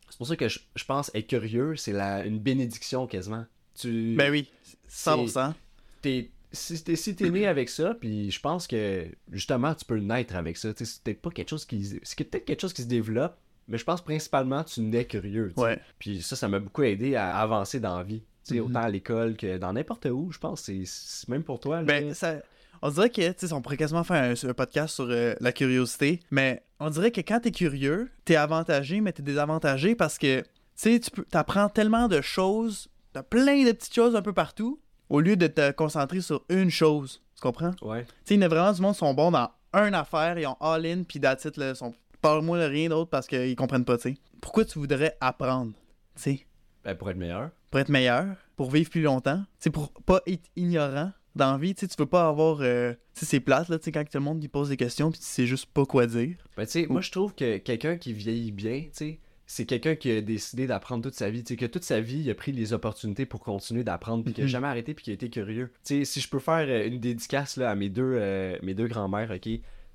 C'est 0.09 0.17
pour 0.17 0.27
ça 0.27 0.35
que 0.35 0.47
je, 0.47 0.59
je 0.75 0.85
pense 0.85 1.11
être 1.13 1.27
curieux, 1.27 1.75
c'est 1.75 1.91
une 2.25 2.39
bénédiction 2.39 3.07
quasiment. 3.07 3.45
Tu 3.75 4.15
Ben 4.15 4.31
oui, 4.31 4.49
100%. 4.87 5.53
t'es 6.01 6.29
si 6.53 6.83
t'es 6.83 6.95
si 6.95 7.15
né 7.31 7.47
avec 7.47 7.67
ça 7.69 7.95
puis 7.99 8.31
je 8.31 8.39
pense 8.39 8.67
que 8.67 9.05
justement 9.31 9.73
tu 9.75 9.85
peux 9.85 9.97
naître 9.97 10.35
avec 10.35 10.55
ça 10.57 10.69
c'est 10.77 11.03
peut-être 11.03 11.21
pas 11.21 11.31
quelque 11.31 11.49
chose 11.49 11.65
qui 11.65 11.99
c'est 12.03 12.23
peut-être 12.23 12.45
quelque 12.45 12.61
chose 12.61 12.73
qui 12.73 12.83
se 12.83 12.87
développe 12.87 13.35
mais 13.67 13.77
je 13.77 13.83
pense 13.83 14.01
principalement 14.03 14.63
tu 14.63 14.81
nais 14.81 15.05
curieux. 15.05 15.51
Ouais. 15.57 15.79
puis 15.99 16.21
ça 16.21 16.35
ça 16.35 16.47
m'a 16.47 16.59
beaucoup 16.59 16.83
aidé 16.83 17.15
à 17.15 17.37
avancer 17.37 17.79
dans 17.79 17.97
la 17.97 18.03
vie 18.03 18.21
tu 18.45 18.55
sais, 18.55 18.59
Mhm. 18.59 18.65
autant 18.67 18.81
à 18.81 18.89
l'école 18.89 19.35
que 19.37 19.57
dans 19.57 19.73
n'importe 19.73 20.05
où 20.05 20.31
je 20.31 20.37
pense 20.37 20.61
c'est 20.63 21.29
même 21.29 21.43
pour 21.43 21.59
toi 21.59 21.77
là. 21.77 21.83
Ben, 21.83 22.13
ça, 22.13 22.35
on 22.81 22.89
dirait 22.89 23.09
que, 23.09 23.53
on 23.53 23.61
pourrait 23.61 23.77
quasiment 23.77 24.03
faire 24.03 24.21
un, 24.21 24.49
un 24.49 24.53
podcast 24.53 24.95
sur 24.95 25.05
euh, 25.09 25.33
la 25.39 25.53
curiosité, 25.53 26.19
mais 26.29 26.61
on 26.81 26.89
dirait 26.89 27.11
que 27.11 27.21
quand 27.21 27.39
t'es 27.39 27.51
curieux, 27.51 28.11
t'es 28.25 28.35
avantagé, 28.35 28.99
mais 28.99 29.13
t'es 29.13 29.23
désavantagé 29.23 29.95
parce 29.95 30.17
que, 30.17 30.41
tu 30.41 30.47
sais, 30.75 30.99
tu 30.99 31.09
peux- 31.11 31.23
t'apprends 31.23 31.69
tellement 31.69 32.09
de 32.09 32.19
choses, 32.19 32.89
t'as 33.13 33.23
plein 33.23 33.63
de 33.63 33.71
petites 33.71 33.93
choses 33.95 34.17
un 34.17 34.21
peu 34.21 34.33
partout, 34.33 34.81
au 35.13 35.21
lieu 35.21 35.37
de 35.37 35.47
te 35.47 35.71
concentrer 35.71 36.21
sur 36.21 36.43
une 36.49 36.71
chose. 36.71 37.21
Tu 37.35 37.41
comprends? 37.41 37.71
Tu 37.71 37.85
ouais 37.85 38.05
sais, 38.25 38.33
il 38.33 38.41
y 38.41 38.43
a 38.43 38.47
vraiment 38.47 38.73
du 38.73 38.81
monde 38.81 38.93
qui 38.93 38.99
sont 38.99 39.13
bons 39.13 39.31
dans 39.31 39.49
une 39.73 39.93
affaire, 39.93 40.37
ils 40.39 40.47
ont 40.47 40.57
all-in, 40.59 41.03
puis 41.03 41.19
that's 41.19 41.45
it, 41.45 41.55
là, 41.57 41.69
ils 41.69 41.75
sont... 41.75 41.93
Parle-moi 42.19 42.57
de 42.59 42.65
rien 42.65 42.89
d'autre 42.89 43.09
parce 43.09 43.27
qu'ils 43.27 43.55
comprennent 43.55 43.85
pas, 43.85 43.97
tu 43.97 44.13
sais. 44.13 44.17
Pourquoi 44.41 44.65
tu 44.65 44.79
voudrais 44.79 45.15
apprendre, 45.21 45.71
tu 46.15 46.21
sais? 46.21 46.45
ben, 46.83 46.95
pour 46.95 47.09
être 47.09 47.17
meilleur 47.17 47.51
pour 47.69 47.79
être 47.79 47.89
meilleur, 47.89 48.35
pour 48.55 48.69
vivre 48.69 48.89
plus 48.89 49.01
longtemps, 49.01 49.43
c'est 49.57 49.71
pour 49.71 49.91
pas 50.05 50.21
être 50.27 50.47
ignorant 50.55 51.11
dans 51.35 51.53
la 51.53 51.57
vie, 51.57 51.73
tu 51.73 51.81
sais, 51.81 51.87
tu 51.87 51.95
veux 51.97 52.07
pas 52.07 52.27
avoir 52.27 52.59
euh, 52.61 52.93
tu 53.15 53.21
sais 53.21 53.25
c'est 53.25 53.39
plate 53.39 53.69
là, 53.69 53.79
tu 53.79 53.85
sais 53.85 53.91
quand 53.91 54.03
tout 54.03 54.09
le 54.13 54.19
monde 54.19 54.39
lui 54.41 54.47
pose 54.47 54.69
des 54.69 54.77
questions 54.77 55.09
puis 55.09 55.19
tu 55.19 55.25
sais 55.25 55.47
juste 55.47 55.65
pas 55.73 55.85
quoi 55.85 56.05
dire. 56.05 56.35
ben 56.55 56.65
tu 56.65 56.71
sais 56.71 56.85
moi 56.87 57.01
je 57.01 57.09
trouve 57.09 57.33
que 57.33 57.57
quelqu'un 57.57 57.97
qui 57.97 58.13
vieillit 58.13 58.51
bien 58.51 58.81
tu 58.81 58.89
sais 58.93 59.19
c'est 59.45 59.65
quelqu'un 59.65 59.95
qui 59.95 60.09
a 60.11 60.21
décidé 60.21 60.67
d'apprendre 60.67 61.03
toute 61.03 61.13
sa 61.15 61.29
vie. 61.29 61.43
Tu 61.43 61.53
sais, 61.53 61.57
que 61.57 61.65
toute 61.65 61.83
sa 61.83 61.99
vie, 61.99 62.19
il 62.19 62.29
a 62.29 62.35
pris 62.35 62.51
les 62.51 62.73
opportunités 62.73 63.25
pour 63.25 63.41
continuer 63.41 63.83
d'apprendre, 63.83 64.23
puis 64.23 64.33
qui 64.33 64.41
a 64.41 64.45
Mhm. 64.45 64.49
jamais 64.49 64.67
arrêté, 64.67 64.93
puis 64.93 65.03
qui 65.03 65.11
a 65.11 65.13
été 65.13 65.29
curieux. 65.29 65.69
Tu 65.85 65.99
sais, 65.99 66.05
si 66.05 66.21
je 66.21 66.29
peux 66.29 66.39
faire 66.39 66.65
euh, 66.67 66.87
une 66.87 66.99
dédicace 66.99 67.57
là, 67.57 67.69
à 67.71 67.75
mes 67.75 67.89
deux, 67.89 68.03
euh, 68.15 68.57
mes 68.63 68.73
deux 68.73 68.87
grands-mères, 68.87 69.31
ok? 69.31 69.49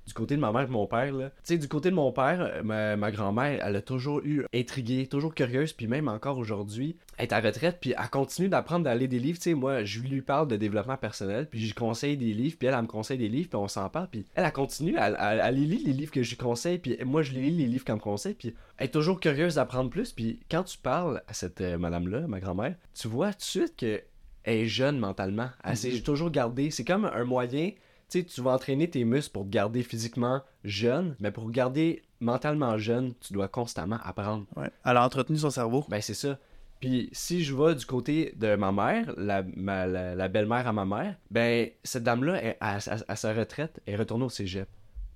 Du 0.05 0.13
côté 0.13 0.35
de 0.35 0.41
ma 0.41 0.51
mère 0.51 0.63
et 0.63 0.67
de 0.67 0.71
mon 0.71 0.87
père, 0.87 1.13
là. 1.13 1.29
Tu 1.29 1.35
sais, 1.43 1.57
du 1.57 1.67
côté 1.67 1.91
de 1.91 1.95
mon 1.95 2.11
père, 2.11 2.41
euh, 2.41 2.63
ma, 2.63 2.95
ma 2.95 3.11
grand-mère, 3.11 3.63
elle 3.63 3.75
a 3.75 3.81
toujours 3.81 4.21
eu 4.23 4.43
intriguée, 4.53 5.05
toujours 5.05 5.35
curieuse, 5.35 5.71
puis 5.73 5.85
même 5.87 6.07
encore 6.07 6.37
aujourd'hui, 6.39 6.97
elle 7.17 7.25
est 7.25 7.33
à 7.33 7.39
retraite, 7.39 7.77
puis 7.79 7.93
elle 7.97 8.09
continue 8.09 8.49
d'apprendre 8.49 8.85
d'aller 8.85 9.07
des 9.07 9.19
livres. 9.19 9.37
Tu 9.37 9.43
sais, 9.51 9.53
moi, 9.53 9.83
je 9.83 9.99
lui 9.99 10.21
parle 10.21 10.47
de 10.47 10.55
développement 10.55 10.97
personnel, 10.97 11.47
puis 11.47 11.59
je 11.59 11.67
lui 11.67 11.73
conseille 11.73 12.17
des 12.17 12.33
livres, 12.33 12.55
puis 12.57 12.67
elle, 12.67 12.73
elle 12.73 12.81
me 12.81 12.87
conseille 12.87 13.19
des 13.19 13.29
livres, 13.29 13.49
puis 13.49 13.57
on 13.57 13.67
s'en 13.67 13.87
parle, 13.89 14.07
puis 14.09 14.25
elle, 14.33 14.45
elle 14.45 14.51
continue, 14.51 14.95
elle, 14.97 15.15
elle, 15.19 15.41
elle 15.43 15.55
lit 15.55 15.83
les 15.85 15.93
livres 15.93 16.11
que 16.11 16.23
je 16.23 16.29
lui 16.31 16.37
conseille, 16.37 16.79
puis 16.79 16.97
moi, 17.05 17.21
je 17.21 17.33
lis 17.33 17.51
les 17.51 17.67
livres 17.67 17.85
qu'elle 17.85 17.95
me 17.95 18.01
conseille, 18.01 18.33
puis 18.33 18.55
elle 18.77 18.85
est 18.85 18.89
toujours 18.89 19.19
curieuse 19.19 19.55
d'apprendre 19.55 19.91
plus, 19.91 20.11
puis 20.11 20.39
quand 20.49 20.63
tu 20.63 20.77
parles 20.77 21.21
à 21.27 21.33
cette 21.33 21.61
euh, 21.61 21.77
madame-là, 21.77 22.21
ma 22.27 22.39
grand-mère, 22.39 22.75
tu 22.93 23.07
vois 23.07 23.31
tout 23.33 23.39
de 23.39 23.43
suite 23.43 23.75
que 23.77 24.01
elle 24.43 24.57
est 24.57 24.67
jeune 24.67 24.97
mentalement. 24.97 25.49
Elle 25.63 25.77
s'est 25.77 26.01
toujours 26.01 26.31
gardée. 26.31 26.71
C'est 26.71 26.85
comme 26.85 27.05
un 27.05 27.23
moyen, 27.23 27.71
tu 28.09 28.25
tu 28.25 28.41
vas 28.41 28.51
entraîner 28.51 28.89
tes 28.89 29.03
muscles 29.03 29.31
pour 29.33 29.43
te 29.45 29.49
garder 29.49 29.83
physiquement 29.83 30.41
jeune, 30.63 31.15
mais 31.19 31.31
pour 31.31 31.49
garder 31.51 32.01
mentalement 32.19 32.77
jeune, 32.77 33.13
tu 33.21 33.33
dois 33.33 33.47
constamment 33.47 33.99
apprendre. 34.03 34.45
Ouais. 34.55 34.69
Elle 34.85 34.97
a 34.97 35.05
entretenu 35.05 35.37
son 35.37 35.49
cerveau. 35.49 35.85
Ben, 35.89 36.01
c'est 36.01 36.13
ça. 36.13 36.37
Puis 36.79 37.09
si 37.11 37.43
je 37.43 37.53
vais 37.55 37.75
du 37.75 37.85
côté 37.85 38.33
de 38.37 38.55
ma 38.55 38.71
mère, 38.71 39.13
la, 39.17 39.43
ma- 39.55 39.85
la, 39.85 40.15
la 40.15 40.27
belle-mère 40.29 40.65
à 40.67 40.71
ma 40.73 40.85
mère, 40.85 41.15
ben, 41.29 41.69
cette 41.83 42.03
dame-là, 42.03 42.55
à, 42.61 42.79
sa 42.79 43.33
retraite, 43.33 43.81
elle 43.85 43.95
est 43.95 43.97
retournée 43.97 44.25
au 44.25 44.29
cégep. 44.29 44.67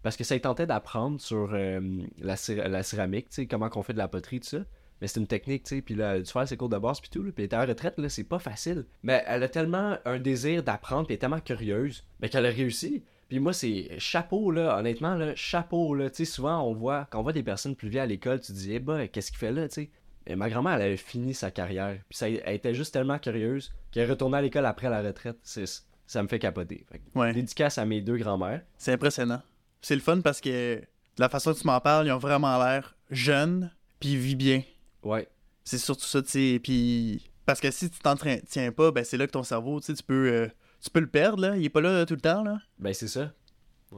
Parce 0.01 0.17
que 0.17 0.25
ça, 0.25 0.35
elle 0.35 0.41
tentait 0.41 0.65
d'apprendre 0.67 1.21
sur 1.21 1.51
euh, 1.53 1.79
la, 2.19 2.35
cé- 2.35 2.55
la 2.67 2.83
céramique, 2.83 3.29
tu 3.29 3.35
sais, 3.35 3.45
comment 3.47 3.69
qu'on 3.69 3.83
fait 3.83 3.93
de 3.93 3.97
la 3.97 4.09
poterie, 4.09 4.41
tout 4.41 4.49
ça. 4.49 4.57
Mais 5.03 5.07
c'est 5.07 5.19
une 5.19 5.27
technique, 5.27 5.63
tu 5.63 5.75
sais, 5.75 5.81
puis 5.81 5.95
là, 5.95 6.11
elle 6.11 6.21
a 6.21 6.21
dû 6.21 6.31
faire 6.31 6.47
ses 6.47 6.55
cours 6.55 6.69
de 6.69 6.77
base, 6.77 7.01
puis 7.01 7.09
tout, 7.09 7.21
là, 7.23 7.31
puis 7.33 7.43
elle 7.43 7.47
était 7.47 7.57
en 7.57 7.65
retraite, 7.65 7.99
là, 7.99 8.07
c'est 8.07 8.23
pas 8.23 8.39
facile. 8.39 8.85
Mais 9.03 9.21
elle 9.27 9.43
a 9.43 9.49
tellement 9.49 9.97
un 10.05 10.17
désir 10.17 10.63
d'apprendre, 10.63 11.07
puis 11.07 11.13
elle 11.13 11.17
est 11.17 11.19
tellement 11.19 11.41
curieuse, 11.41 12.05
ben, 12.21 12.29
qu'elle 12.29 12.45
a 12.45 12.49
réussi. 12.49 13.03
Puis 13.27 13.39
moi, 13.39 13.51
c'est 13.51 13.99
chapeau, 13.99 14.49
là, 14.49 14.77
honnêtement, 14.77 15.15
là, 15.15 15.35
chapeau, 15.35 15.93
là. 15.93 16.09
Tu 16.09 16.23
sais, 16.23 16.31
souvent, 16.31 16.61
on 16.61 16.73
voit, 16.73 17.05
quand 17.11 17.19
on 17.19 17.23
voit 17.23 17.33
des 17.33 17.43
personnes 17.43 17.75
plus 17.75 17.89
vieilles 17.89 18.03
à 18.03 18.05
l'école, 18.05 18.39
tu 18.39 18.53
te 18.53 18.57
dis, 18.57 18.75
eh 18.75 18.79
ben, 18.79 19.09
qu'est-ce 19.09 19.31
qu'il 19.31 19.39
fait 19.39 19.51
là, 19.51 19.67
tu 19.67 19.73
sais? 19.73 19.89
Et 20.25 20.37
ma 20.37 20.49
grand-mère, 20.49 20.75
elle 20.75 20.83
avait 20.83 20.95
fini 20.95 21.33
sa 21.33 21.51
carrière. 21.51 21.99
Puis 22.07 22.17
ça, 22.17 22.29
elle 22.29 22.55
était 22.55 22.73
juste 22.73 22.93
tellement 22.93 23.19
curieuse 23.19 23.73
qu'elle 23.91 24.03
est 24.03 24.09
retournée 24.09 24.37
à 24.37 24.41
l'école 24.41 24.65
après 24.65 24.89
la 24.89 25.01
retraite. 25.01 25.35
C'est, 25.43 25.65
ça 26.07 26.23
me 26.23 26.29
fait 26.29 26.39
capoter. 26.39 26.85
Fait 26.89 26.99
que, 26.99 27.19
Ouais. 27.19 27.33
Dédicace 27.33 27.77
à 27.77 27.83
mes 27.83 27.99
deux 27.99 28.15
grands-mères. 28.15 28.61
C'est 28.77 28.93
impressionnant. 28.93 29.41
C'est 29.81 29.95
le 29.95 30.01
fun 30.01 30.21
parce 30.21 30.39
que 30.39 30.75
de 30.77 30.85
la 31.17 31.27
façon 31.27 31.51
dont 31.51 31.57
tu 31.57 31.67
m'en 31.67 31.81
parles, 31.81 32.07
ils 32.07 32.11
ont 32.13 32.19
vraiment 32.19 32.57
l'air 32.57 32.95
jeunes, 33.11 33.69
puis 33.99 34.13
ils 34.13 34.17
vivent 34.17 34.37
bien. 34.37 34.63
Ouais. 35.03 35.27
C'est 35.63 35.77
surtout 35.77 36.05
ça, 36.05 36.21
tu 36.21 36.29
sais. 36.29 36.59
Puis 36.63 37.29
parce 37.45 37.59
que 37.59 37.71
si 37.71 37.89
tu 37.89 37.99
t'entretiens 37.99 38.71
pas, 38.71 38.91
ben 38.91 39.03
c'est 39.03 39.17
là 39.17 39.27
que 39.27 39.31
ton 39.31 39.43
cerveau, 39.43 39.79
tu 39.81 39.93
peux, 40.05 40.27
euh, 40.31 40.47
tu 40.81 40.89
peux 40.89 40.99
le 40.99 41.07
perdre 41.07 41.41
là. 41.41 41.57
Il 41.57 41.63
est 41.65 41.69
pas 41.69 41.81
là 41.81 41.89
euh, 41.89 42.05
tout 42.05 42.15
le 42.15 42.21
temps 42.21 42.43
là. 42.43 42.57
Ben, 42.79 42.93
c'est 42.93 43.07
ça. 43.07 43.31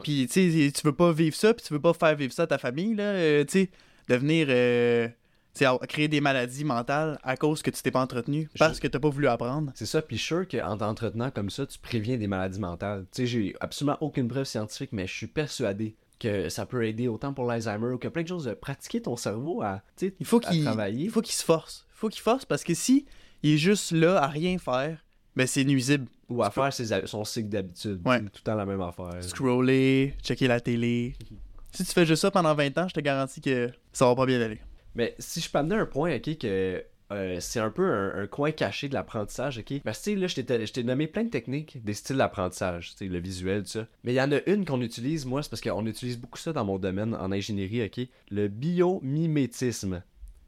Puis 0.04 0.28
tu 0.28 0.52
sais, 0.52 0.72
tu 0.72 0.82
veux 0.86 0.94
pas 0.96 1.12
vivre 1.14 1.36
ça, 1.36 1.54
puis 1.54 1.66
tu 1.66 1.74
veux 1.74 1.80
pas 1.82 1.94
faire 1.94 2.16
vivre 2.16 2.34
ça 2.34 2.44
à 2.44 2.48
ta 2.48 2.58
famille 2.58 2.96
là. 2.96 3.04
euh, 3.04 3.46
tu 3.46 3.52
sais, 3.64 3.70
devenir, 4.10 4.48
euh, 4.50 5.08
tu 5.56 5.64
sais, 5.66 5.68
créer 5.88 6.10
des 6.10 6.20
maladies 6.20 6.66
mentales 6.66 7.18
à 7.24 7.38
cause 7.38 7.62
que 7.62 7.72
tu 7.72 7.82
t'es 7.82 7.92
pas 7.92 8.02
entretenu, 8.02 8.50
parce 8.60 8.76
Je- 8.78 8.82
que 8.82 8.88
t'as 8.88 9.00
pas 9.00 9.08
voulu 9.10 9.28
apprendre. 9.28 9.72
C'est 9.74 9.86
ça. 9.86 10.02
Puis 10.02 10.18
sûr 10.18 10.46
qu'en 10.50 10.78
t'entretenant 10.78 11.32
comme 11.32 11.50
ça, 11.50 11.66
tu 11.66 11.80
préviens 11.80 12.18
des 12.18 12.28
maladies 12.28 12.60
mentales. 12.60 13.06
Tu 13.14 13.22
sais, 13.22 13.26
j'ai 13.28 13.56
absolument 13.62 13.98
aucune 14.02 14.28
preuve 14.28 14.44
scientifique, 14.44 14.90
mais 14.92 15.08
je 15.08 15.14
suis 15.14 15.28
persuadé 15.28 15.96
que 16.20 16.50
ça 16.50 16.66
peut 16.66 16.86
aider 16.88 17.08
autant 17.08 17.34
pour 17.34 17.46
l'Alzheimer 17.46 17.94
ou 17.94 17.98
que 17.98 18.08
plein 18.08 18.24
de 18.24 18.28
choses. 18.28 18.46
de 18.46 18.54
Pratiquer 18.54 19.02
ton 19.02 19.16
cerveau 19.16 19.62
à, 19.62 19.82
Il 20.20 20.26
faut 20.26 20.40
qu'il, 20.40 20.64
travailler. 20.64 21.06
il 21.06 21.10
faut 21.12 21.22
qu'il 21.22 21.34
se 21.36 21.44
force. 21.44 21.86
Il 21.94 21.98
faut 21.98 22.10
qu'il 22.10 22.22
force 22.22 22.46
parce 22.46 22.64
que 22.64 22.74
si 22.74 23.06
il 23.44 23.54
est 23.54 23.58
juste 23.58 23.92
là 23.92 24.22
à 24.22 24.28
rien 24.28 24.58
faire, 24.58 25.04
ben 25.36 25.46
c'est 25.48 25.64
nuisible. 25.64 26.08
Ou 26.30 26.42
à 26.42 26.50
Tu 26.50 26.56
peux- 26.56 26.62
faire 26.62 26.74
ses 26.74 27.08
son 27.08 27.24
cycle 27.26 27.50
d'habitude. 27.50 28.02
Ouais. 28.06 28.20
Tout 28.20 28.26
le 28.38 28.42
temps 28.44 28.56
la 28.56 28.66
même 28.66 28.82
affaire. 28.82 29.22
Scroller, 29.22 30.14
checker 30.24 30.48
la 30.48 30.60
télé. 30.60 31.14
Si 31.72 31.84
tu 31.86 31.92
fais 31.92 32.06
juste 32.06 32.22
ça 32.22 32.32
pendant 32.32 32.56
20 32.56 32.78
ans, 32.78 32.88
je 32.88 32.94
te 32.94 33.00
garantis 33.02 33.42
que 33.42 33.70
ça 33.92 34.06
va 34.06 34.16
pas 34.16 34.26
bien 34.26 34.42
aller. 34.42 34.60
Mais 34.96 35.14
si 35.20 35.42
je 35.42 35.50
peux 35.52 35.58
amener 35.60 35.76
un 35.76 35.86
point, 35.86 36.16
ok, 36.16 36.38
que 36.38 36.84
euh, 37.12 37.38
c'est 37.40 37.60
un 37.60 37.70
peu 37.70 37.92
un, 37.92 38.24
un 38.24 38.28
coin 38.28 38.52
caché 38.52 38.90
de 38.90 38.94
l'apprentissage, 38.94 39.58
ok? 39.60 39.82
Parce 39.84 40.04
que, 40.04 40.12
là, 40.12 40.28
je 40.28 40.42
t'ai- 40.42 40.84
nommé 40.84 41.08
plein 41.08 41.24
de 41.24 41.30
techniques, 41.30 41.84
des 41.84 41.94
styles 41.94 42.18
d'apprentissage, 42.18 42.92
tu 42.92 42.98
sais, 42.98 43.06
le 43.06 43.20
visuel, 43.20 43.64
tout 43.64 43.70
ça. 43.70 43.88
Mais 44.04 44.14
il 44.14 44.16
y 44.16 44.22
en 44.22 44.32
a 44.32 44.40
une 44.48 44.66
qu'on 44.66 44.82
utilise, 44.82 45.26
moi, 45.26 45.44
c'est 45.44 45.50
parce 45.50 45.62
qu'on 45.62 45.86
utilise 45.86 46.18
beaucoup 46.18 46.40
ça 46.40 46.54
dans 46.54 46.66
mon 46.66 46.80
domaine 46.80 47.14
en 47.16 47.32
ingénierie, 47.32 47.84
ok? 47.86 48.08
Le 48.32 48.48
biomimétisme. 48.48 50.04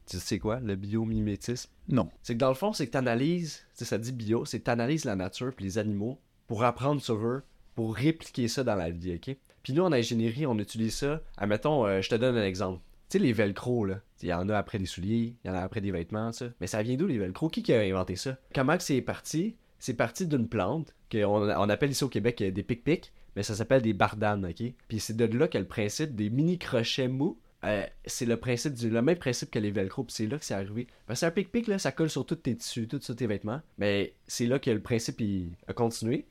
Tu 0.06 0.16
sais 0.16 0.22
c'est 0.24 0.38
quoi, 0.38 0.58
le 0.60 0.74
biomimétisme? 0.74 1.70
Non. 1.88 2.08
C'est 2.22 2.34
que 2.34 2.38
dans 2.38 2.48
le 2.48 2.54
fond, 2.54 2.72
c'est 2.72 2.86
que 2.86 2.92
t'analyses, 2.92 3.64
tu 3.76 3.78
sais, 3.80 3.84
ça 3.84 3.98
dit 3.98 4.12
bio, 4.12 4.44
c'est 4.44 4.58
que 4.60 4.64
t'analyses 4.64 5.04
la 5.04 5.16
nature 5.16 5.52
puis 5.54 5.64
les 5.66 5.78
animaux 5.78 6.18
pour 6.46 6.64
apprendre 6.64 7.00
sur 7.02 7.16
eux, 7.16 7.42
pour 7.74 7.94
répliquer 7.94 8.48
ça 8.48 8.64
dans 8.64 8.74
la 8.74 8.90
vie, 8.90 9.14
ok? 9.14 9.36
Puis 9.62 9.72
nous, 9.74 9.82
en 9.82 9.92
ingénierie, 9.92 10.46
on 10.46 10.58
utilise 10.58 10.94
ça. 10.94 11.20
Admettons, 11.36 11.84
euh, 11.86 12.00
je 12.00 12.08
te 12.08 12.14
donne 12.14 12.36
un 12.38 12.44
exemple. 12.44 12.80
Tu 13.08 13.16
sais, 13.16 13.24
les 13.24 13.32
velcro, 13.32 13.86
là. 13.86 14.00
Il 14.22 14.28
y 14.28 14.34
en 14.34 14.48
a 14.50 14.58
après 14.58 14.78
des 14.78 14.86
souliers, 14.86 15.34
il 15.42 15.48
y 15.48 15.50
en 15.50 15.54
a 15.54 15.60
après 15.60 15.80
des 15.80 15.90
vêtements, 15.90 16.30
ça. 16.32 16.50
Mais 16.60 16.66
ça 16.66 16.82
vient 16.82 16.96
d'où, 16.96 17.06
les 17.06 17.16
velcro? 17.16 17.48
Qui, 17.48 17.62
qui 17.62 17.72
a 17.72 17.80
inventé 17.80 18.16
ça? 18.16 18.36
Comment 18.54 18.76
c'est 18.78 19.00
parti? 19.00 19.56
C'est 19.78 19.94
parti 19.94 20.26
d'une 20.26 20.48
plante 20.48 20.94
qu'on 21.10 21.48
on 21.48 21.68
appelle 21.70 21.90
ici 21.92 22.04
au 22.04 22.08
Québec 22.08 22.42
euh, 22.42 22.50
des 22.50 22.62
pic-pics, 22.62 23.12
mais 23.34 23.42
ça 23.42 23.54
s'appelle 23.54 23.80
des 23.80 23.94
bardanes, 23.94 24.44
ok? 24.44 24.74
Puis 24.88 25.00
c'est 25.00 25.16
de 25.16 25.24
là 25.38 25.48
que 25.48 25.56
le 25.56 25.66
principe 25.66 26.16
des 26.16 26.28
mini-crochets 26.28 27.08
mous, 27.08 27.38
euh, 27.64 27.86
c'est 28.04 28.26
le 28.26 28.36
principe 28.36 28.74
du, 28.74 28.90
le 28.90 29.00
même 29.00 29.16
principe 29.16 29.50
que 29.50 29.58
les 29.58 29.70
velcro, 29.70 30.04
puis 30.04 30.14
c'est 30.14 30.26
là 30.26 30.38
que 30.38 30.44
c'est 30.44 30.54
arrivé. 30.54 30.86
Parce 31.06 31.20
que 31.20 31.26
un 31.26 31.30
pic-pic, 31.30 31.66
là, 31.66 31.78
ça 31.78 31.92
colle 31.92 32.10
sur 32.10 32.26
tous 32.26 32.34
tes 32.34 32.56
tissus, 32.56 32.88
tous 32.88 32.98
tes 32.98 33.26
vêtements, 33.26 33.62
mais 33.78 34.14
c'est 34.26 34.46
là 34.46 34.58
que 34.58 34.70
le 34.70 34.80
principe 34.80 35.20
il 35.20 35.52
a 35.66 35.72
continué. 35.72 36.26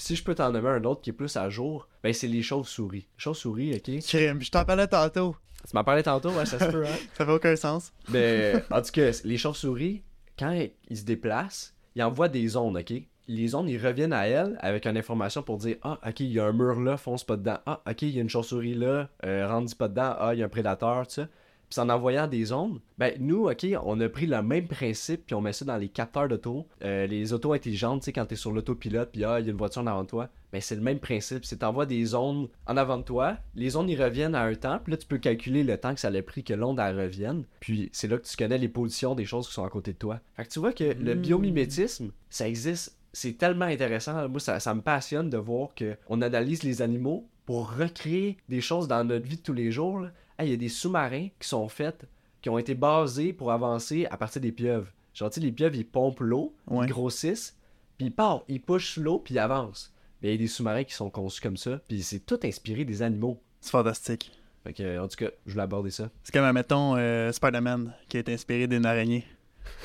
Puis 0.00 0.06
si 0.06 0.16
je 0.16 0.24
peux 0.24 0.34
t'en 0.34 0.50
nommer 0.50 0.70
un 0.70 0.84
autre 0.84 1.02
qui 1.02 1.10
est 1.10 1.12
plus 1.12 1.36
à 1.36 1.50
jour, 1.50 1.86
ben 2.02 2.10
c'est 2.14 2.26
les 2.26 2.40
chauves-souris. 2.40 3.06
Chauves-souris, 3.18 3.74
ok? 3.74 4.02
Crime, 4.02 4.40
je 4.40 4.50
t'en 4.50 4.64
parlais 4.64 4.86
tantôt. 4.86 5.36
Tu 5.68 5.76
m'en 5.76 5.84
parlais 5.84 6.02
tantôt, 6.02 6.30
ouais, 6.30 6.46
ça 6.46 6.58
se 6.58 6.64
peut, 6.72 6.86
hein? 6.86 6.96
Ça 7.18 7.26
fait 7.26 7.32
aucun 7.32 7.54
sens. 7.54 7.92
Mais 8.08 8.54
en 8.70 8.80
tout 8.80 8.92
cas, 8.92 9.10
les 9.24 9.36
chauves-souris, 9.36 10.02
quand 10.38 10.58
ils 10.88 10.96
se 10.96 11.04
déplacent, 11.04 11.74
ils 11.96 12.02
envoient 12.02 12.30
des 12.30 12.56
ondes, 12.56 12.78
ok? 12.78 12.94
Les 13.28 13.54
ondes, 13.54 13.68
ils 13.68 13.76
reviennent 13.76 14.14
à 14.14 14.26
elles 14.26 14.56
avec 14.60 14.86
une 14.86 14.96
information 14.96 15.42
pour 15.42 15.58
dire 15.58 15.76
Ah, 15.82 15.98
ok, 16.08 16.20
il 16.20 16.32
y 16.32 16.40
a 16.40 16.46
un 16.46 16.52
mur 16.54 16.80
là, 16.80 16.96
fonce 16.96 17.22
pas 17.22 17.36
dedans. 17.36 17.58
Ah, 17.66 17.82
ok, 17.86 18.00
il 18.00 18.16
y 18.16 18.18
a 18.20 18.22
une 18.22 18.30
chauve-souris 18.30 18.76
là, 18.76 19.10
euh, 19.26 19.46
rentre 19.46 19.76
pas 19.76 19.88
dedans. 19.88 20.14
Ah, 20.18 20.30
il 20.32 20.38
y 20.38 20.42
a 20.42 20.46
un 20.46 20.48
prédateur, 20.48 21.06
tout 21.06 21.12
ça. 21.12 21.28
Puis 21.70 21.80
en 21.80 21.88
envoyant 21.88 22.26
des 22.26 22.52
ondes, 22.52 22.80
ben 22.98 23.14
nous, 23.20 23.48
ok, 23.48 23.64
on 23.84 24.00
a 24.00 24.08
pris 24.08 24.26
le 24.26 24.42
même 24.42 24.66
principe, 24.66 25.26
puis 25.26 25.34
on 25.34 25.40
met 25.40 25.52
ça 25.52 25.64
dans 25.64 25.76
les 25.76 25.88
capteurs 25.88 26.26
d'auto. 26.28 26.66
Euh, 26.82 27.06
les 27.06 27.32
autos 27.32 27.52
intelligentes, 27.52 28.00
tu 28.00 28.06
sais, 28.06 28.12
quand 28.12 28.26
t'es 28.26 28.34
sur 28.36 28.50
l'autopilote, 28.52 29.10
puis 29.12 29.24
ah, 29.24 29.38
il 29.38 29.46
y 29.46 29.48
a 29.48 29.52
une 29.52 29.56
voiture 29.56 29.82
en 29.82 29.86
avant 29.86 30.02
de 30.02 30.08
toi, 30.08 30.28
ben 30.52 30.60
c'est 30.60 30.74
le 30.74 30.80
même 30.82 30.98
principe. 30.98 31.44
C'est 31.44 31.58
t'envoies 31.58 31.86
des 31.86 32.14
ondes 32.16 32.48
en 32.66 32.76
avant 32.76 32.98
de 32.98 33.04
toi, 33.04 33.36
les 33.54 33.76
ondes 33.76 33.88
ils 33.88 34.02
reviennent 34.02 34.34
à 34.34 34.42
un 34.42 34.54
temps, 34.56 34.80
puis 34.82 34.90
là 34.90 34.96
tu 34.96 35.06
peux 35.06 35.18
calculer 35.18 35.62
le 35.62 35.76
temps 35.78 35.94
que 35.94 36.00
ça 36.00 36.08
a 36.08 36.22
pris 36.22 36.42
que 36.42 36.54
l'onde 36.54 36.80
elle 36.80 36.98
revienne, 37.00 37.44
puis 37.60 37.88
c'est 37.92 38.08
là 38.08 38.18
que 38.18 38.26
tu 38.26 38.36
connais 38.36 38.58
les 38.58 38.68
positions 38.68 39.14
des 39.14 39.24
choses 39.24 39.46
qui 39.46 39.54
sont 39.54 39.64
à 39.64 39.70
côté 39.70 39.92
de 39.92 39.98
toi. 39.98 40.18
Fait 40.36 40.44
que 40.44 40.48
tu 40.50 40.58
vois 40.58 40.72
que 40.72 40.84
le 40.98 41.14
Mm. 41.14 41.20
biomimétisme, 41.20 42.10
ça 42.30 42.48
existe. 42.48 42.96
C'est 43.12 43.36
tellement 43.38 43.64
intéressant. 43.66 44.28
Moi, 44.28 44.38
ça, 44.40 44.60
ça 44.60 44.74
me 44.74 44.82
passionne 44.82 45.30
de 45.30 45.36
voir 45.36 45.68
qu'on 45.76 46.20
analyse 46.22 46.62
les 46.62 46.80
animaux 46.82 47.26
pour 47.44 47.74
recréer 47.76 48.36
des 48.48 48.60
choses 48.60 48.86
dans 48.86 49.02
notre 49.04 49.26
vie 49.26 49.36
de 49.36 49.42
tous 49.42 49.52
les 49.52 49.72
jours. 49.72 49.98
là. 50.00 50.10
Hey, 50.40 50.48
Il 50.48 50.50
y 50.52 50.54
a 50.54 50.56
des 50.56 50.68
sous-marins 50.68 51.28
qui 51.38 51.48
sont 51.48 51.68
faits, 51.68 52.06
qui 52.40 52.48
ont 52.48 52.58
été 52.58 52.74
basés 52.74 53.32
pour 53.32 53.52
avancer 53.52 54.06
à 54.10 54.16
partir 54.16 54.40
des 54.40 54.52
pieuvres. 54.52 54.88
Genre, 55.12 55.28
tu 55.30 55.34
sais, 55.34 55.40
les 55.46 55.52
pieuvres, 55.52 55.74
ils 55.76 55.86
pompent 55.86 56.20
l'eau, 56.20 56.54
Ouais. 56.66 56.86
ils 56.86 56.90
grossissent, 56.90 57.56
puis 57.98 58.06
ils 58.06 58.12
partent, 58.12 58.44
ils 58.48 58.60
pushent 58.62 58.96
l'eau, 58.96 59.18
puis 59.18 59.34
ils 59.34 59.38
avancent. 59.38 59.92
Mais 60.22 60.28
il 60.28 60.32
y 60.32 60.34
a 60.34 60.38
des 60.38 60.46
sous-marins 60.46 60.84
qui 60.84 60.94
sont 60.94 61.10
conçus 61.10 61.40
comme 61.40 61.56
ça, 61.56 61.80
puis 61.88 62.02
c'est 62.02 62.20
tout 62.20 62.38
inspiré 62.44 62.84
des 62.84 63.02
animaux. 63.02 63.40
C'est 63.60 63.70
fantastique. 63.72 64.32
Fait 64.64 64.72
que, 64.72 64.98
en 64.98 65.08
tout 65.08 65.16
cas, 65.16 65.30
je 65.46 65.52
voulais 65.52 65.62
aborder 65.64 65.90
ça. 65.90 66.10
C'est 66.22 66.32
comme, 66.32 66.50
mettons, 66.52 66.96
euh, 66.96 67.32
Spider-Man 67.32 67.94
qui 68.08 68.16
est 68.18 68.28
inspiré 68.28 68.66
d'une 68.66 68.86
araignée. 68.86 69.26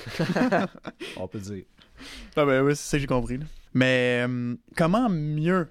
On 1.18 1.28
peut 1.28 1.40
dire. 1.40 1.64
Ah 2.36 2.46
ben 2.46 2.62
oui, 2.64 2.76
c'est 2.76 2.84
ça 2.90 2.98
que 2.98 3.02
j'ai 3.02 3.08
compris. 3.08 3.38
là. 3.38 3.46
Mais 3.74 4.26
euh, 4.28 4.56
comment 4.76 5.10
mieux 5.10 5.70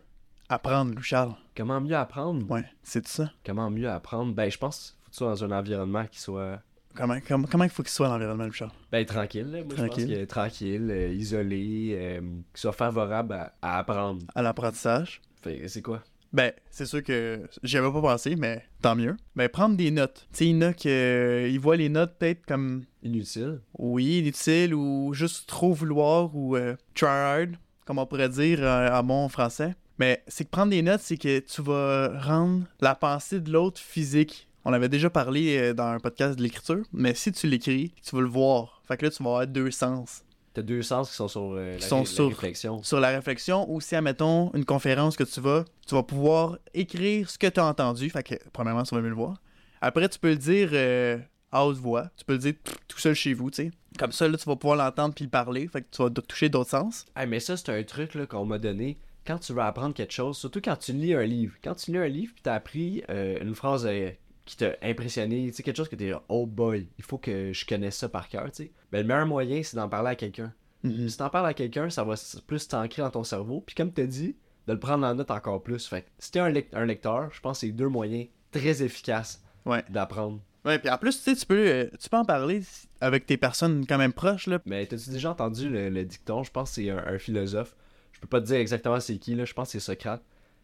apprendre, 0.48 0.92
Louis-Charles? 0.94 1.34
Comment 1.56 1.80
mieux 1.80 1.96
apprendre? 1.96 2.48
Ouais, 2.50 2.64
c'est 2.82 3.02
tout 3.02 3.10
ça. 3.10 3.30
Comment 3.44 3.70
mieux 3.70 3.88
apprendre? 3.88 4.34
Ben, 4.34 4.50
je 4.50 4.58
pense 4.58 4.78
qu'il 4.78 4.94
faut 5.02 5.04
que 5.06 5.10
tu 5.12 5.16
sois 5.18 5.28
dans 5.28 5.44
un 5.44 5.58
environnement 5.58 6.04
qui 6.06 6.20
soit 6.20 6.60
Comment, 6.96 7.16
comment, 7.26 7.46
comment 7.50 7.64
il 7.64 7.70
faut 7.70 7.82
qu'il 7.82 7.90
soit 7.90 8.06
l'environnement, 8.08 8.44
Louis-Charles? 8.44 8.70
Ben, 8.92 9.04
tranquille. 9.04 9.50
là. 9.50 9.58
Moi, 9.64 9.70
je 9.70 9.76
Tranquille. 9.84 10.06
pense 10.06 10.16
que 10.16 10.24
tranquille, 10.26 10.88
euh, 10.90 11.08
isolé, 11.12 11.96
euh, 11.98 12.20
qui 12.54 12.60
soit 12.60 12.72
favorable 12.72 13.32
à, 13.34 13.52
à 13.62 13.78
apprendre. 13.78 14.22
À 14.34 14.42
l'apprentissage. 14.42 15.20
C'est 15.66 15.82
quoi? 15.82 16.02
Ben, 16.32 16.52
c'est 16.70 16.86
sûr 16.86 17.02
que 17.02 17.48
j'y 17.64 17.78
avais 17.78 17.90
pas 17.92 18.00
pensé, 18.00 18.34
mais 18.36 18.64
tant 18.80 18.94
mieux. 18.96 19.16
Ben, 19.36 19.48
prendre 19.48 19.76
des 19.76 19.90
notes. 19.90 20.26
Tu 20.32 20.38
sais, 20.38 20.46
il 20.46 20.56
y 20.56 20.64
en 20.64 20.68
a 20.68 20.72
qui 20.72 20.88
euh, 20.88 21.48
ils 21.48 21.58
voient 21.60 21.76
les 21.76 21.88
notes 21.88 22.16
peut-être 22.18 22.44
comme, 22.46 22.84
Inutile. 23.02 23.60
oui, 23.78 24.18
inutiles 24.20 24.74
ou 24.74 25.12
juste 25.14 25.48
trop 25.48 25.72
vouloir 25.72 26.34
ou 26.34 26.56
euh, 26.56 26.76
try 26.94 27.08
hard, 27.08 27.56
comme 27.86 27.98
on 27.98 28.06
pourrait 28.06 28.28
dire 28.28 28.60
en 28.62 29.02
bon 29.02 29.28
français. 29.28 29.74
Mais 29.98 30.22
c'est 30.26 30.44
que 30.44 30.50
prendre 30.50 30.70
des 30.70 30.82
notes, 30.82 31.00
c'est 31.02 31.16
que 31.16 31.38
tu 31.40 31.62
vas 31.62 32.20
rendre 32.20 32.64
la 32.80 32.94
pensée 32.94 33.40
de 33.40 33.50
l'autre 33.52 33.80
physique 33.80 34.48
On 34.64 34.72
avait 34.72 34.88
déjà 34.88 35.10
parlé 35.10 35.56
euh, 35.58 35.74
dans 35.74 35.84
un 35.88 35.98
podcast 36.00 36.36
de 36.38 36.42
l'écriture, 36.42 36.82
mais 36.92 37.14
si 37.14 37.30
tu 37.32 37.46
l'écris, 37.46 37.92
tu 38.02 38.16
vas 38.16 38.22
le 38.22 38.28
voir. 38.28 38.82
Fait 38.88 38.96
que 38.96 39.04
là, 39.04 39.10
tu 39.10 39.22
vas 39.22 39.30
avoir 39.30 39.46
deux 39.46 39.70
sens. 39.70 40.22
T'as 40.54 40.62
deux 40.62 40.82
sens 40.82 41.10
qui 41.10 41.16
sont 41.16 41.28
sur 41.28 41.52
euh, 41.54 41.76
Qui 41.76 41.82
la, 41.82 41.88
sont 41.88 41.98
la 42.00 42.04
sur- 42.06 42.28
réflexion. 42.28 42.82
Sur 42.82 42.98
la 43.00 43.08
réflexion, 43.10 43.70
ou 43.70 43.80
si, 43.80 43.94
admettons, 43.94 44.50
une 44.54 44.64
conférence 44.64 45.16
que 45.16 45.24
tu 45.24 45.40
vas, 45.40 45.64
tu 45.86 45.94
vas 45.94 46.02
pouvoir 46.02 46.58
écrire 46.72 47.28
ce 47.28 47.36
que 47.38 47.46
tu 47.48 47.60
as 47.60 47.66
entendu. 47.66 48.08
Fait 48.10 48.22
que, 48.22 48.34
premièrement, 48.52 48.84
tu 48.84 48.94
vas 48.94 49.00
mieux 49.00 49.08
le 49.10 49.14
voir. 49.14 49.36
Après, 49.80 50.08
tu 50.08 50.18
peux 50.18 50.30
le 50.30 50.36
dire 50.36 50.70
euh, 50.72 51.18
à 51.52 51.66
haute 51.66 51.76
voix. 51.76 52.08
Tu 52.16 52.24
peux 52.24 52.32
le 52.34 52.38
dire 52.38 52.54
tout 52.88 52.98
seul 52.98 53.14
chez 53.14 53.34
vous, 53.34 53.50
tu 53.50 53.64
sais. 53.64 53.70
Comme 53.98 54.12
ça, 54.12 54.26
là, 54.28 54.38
tu 54.38 54.44
vas 54.46 54.56
pouvoir 54.56 54.76
l'entendre 54.78 55.14
puis 55.14 55.24
le 55.24 55.30
parler. 55.30 55.68
Fait 55.68 55.82
que 55.82 55.88
tu 55.90 56.02
vas 56.02 56.08
toucher 56.10 56.48
d'autres 56.48 56.70
sens. 56.70 57.04
Hey, 57.16 57.26
mais 57.26 57.38
ça, 57.40 57.56
c'est 57.56 57.68
un 57.70 57.82
truc 57.82 58.14
là, 58.14 58.26
qu'on 58.26 58.44
m'a 58.46 58.58
donné. 58.58 58.96
Quand 59.26 59.38
tu 59.38 59.52
veux 59.52 59.60
apprendre 59.62 59.94
quelque 59.94 60.12
chose, 60.12 60.36
surtout 60.36 60.60
quand 60.62 60.76
tu 60.76 60.92
lis 60.92 61.14
un 61.14 61.24
livre. 61.24 61.54
Quand 61.62 61.74
tu 61.74 61.92
lis 61.92 61.98
un 61.98 62.08
livre 62.08 62.32
puis 62.34 62.42
t'as 62.42 62.54
appris 62.54 63.02
euh, 63.08 63.38
une 63.40 63.54
phrase 63.54 63.86
euh, 63.86 64.10
qui 64.44 64.56
t'a 64.56 64.72
impressionné, 64.82 65.46
tu 65.48 65.54
sais, 65.54 65.62
quelque 65.62 65.76
chose 65.76 65.88
que 65.88 65.96
t'es 65.96 66.10
genre, 66.10 66.24
oh 66.28 66.46
boy, 66.46 66.86
il 66.98 67.04
faut 67.04 67.18
que 67.18 67.52
je 67.52 67.64
connaisse 67.66 67.96
ça 67.96 68.08
par 68.08 68.28
cœur, 68.28 68.44
tu 68.52 68.64
sais. 68.64 68.72
Ben, 68.92 69.00
le 69.00 69.06
meilleur 69.08 69.26
moyen, 69.26 69.62
c'est 69.62 69.76
d'en 69.76 69.88
parler 69.88 70.10
à 70.10 70.14
quelqu'un. 70.16 70.52
Mhm. 70.82 71.08
Si 71.08 71.16
t'en 71.16 71.30
parles 71.30 71.46
à 71.46 71.54
quelqu'un, 71.54 71.88
ça 71.88 72.04
va 72.04 72.14
plus 72.46 72.68
t'ancrer 72.68 73.00
dans 73.02 73.10
ton 73.10 73.24
cerveau. 73.24 73.62
Puis 73.64 73.74
comme 73.74 73.92
t'as 73.92 74.04
dit, 74.06 74.36
de 74.66 74.72
le 74.74 74.78
prendre 74.78 75.06
en 75.06 75.14
note 75.14 75.30
encore 75.30 75.62
plus. 75.62 75.86
Fait 75.86 76.02
que 76.02 76.06
si 76.18 76.30
t'es 76.30 76.40
un, 76.40 76.52
un 76.74 76.84
lecteur, 76.84 77.30
je 77.32 77.40
pense 77.40 77.60
que 77.60 77.66
c'est 77.66 77.72
deux 77.72 77.88
moyens 77.88 78.26
très 78.50 78.82
efficaces 78.82 79.42
Ouais. 79.64 79.82
d'apprendre. 79.88 80.40
Ouais, 80.66 80.78
puis 80.78 80.88
en 80.90 80.96
plus, 80.98 81.16
tu 81.16 81.22
sais, 81.22 81.34
tu 81.36 81.44
peux, 81.46 81.66
euh, 81.66 81.90
tu 82.00 82.08
peux 82.08 82.16
en 82.16 82.24
parler 82.24 82.62
avec 83.00 83.26
tes 83.26 83.36
personnes 83.36 83.86
quand 83.86 83.98
même 83.98 84.12
proches, 84.14 84.46
là. 84.46 84.58
Mais 84.66 84.86
t'as-tu 84.86 85.10
déjà 85.10 85.30
entendu 85.30 85.68
le, 85.68 85.88
le 85.90 86.04
dicton? 86.04 86.42
Je 86.42 86.50
pense 86.50 86.70
que 86.70 86.74
c'est 86.76 86.90
un, 86.90 86.98
un 87.06 87.18
philosophe. 87.18 87.76
Je 88.24 88.26
peux 88.26 88.38
pas 88.38 88.40
te 88.40 88.46
dire 88.46 88.56
exactement 88.56 88.98
c'est 89.00 89.18
qui, 89.18 89.34
là. 89.34 89.44
Je 89.44 89.52
pense 89.52 89.68
que 89.68 89.72
c'est 89.72 89.80
Socrate. 89.80 90.22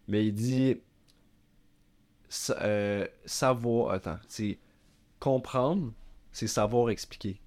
Mais 0.08 0.24
il 0.24 0.32
dit... 0.32 0.80
euh, 2.62 3.06
savoir... 3.26 3.92
Attends. 3.92 4.18
C'est... 4.28 4.58
Comprendre, 5.18 5.92
c'est 6.32 6.46
savoir 6.46 6.88
expliquer. 6.88 7.38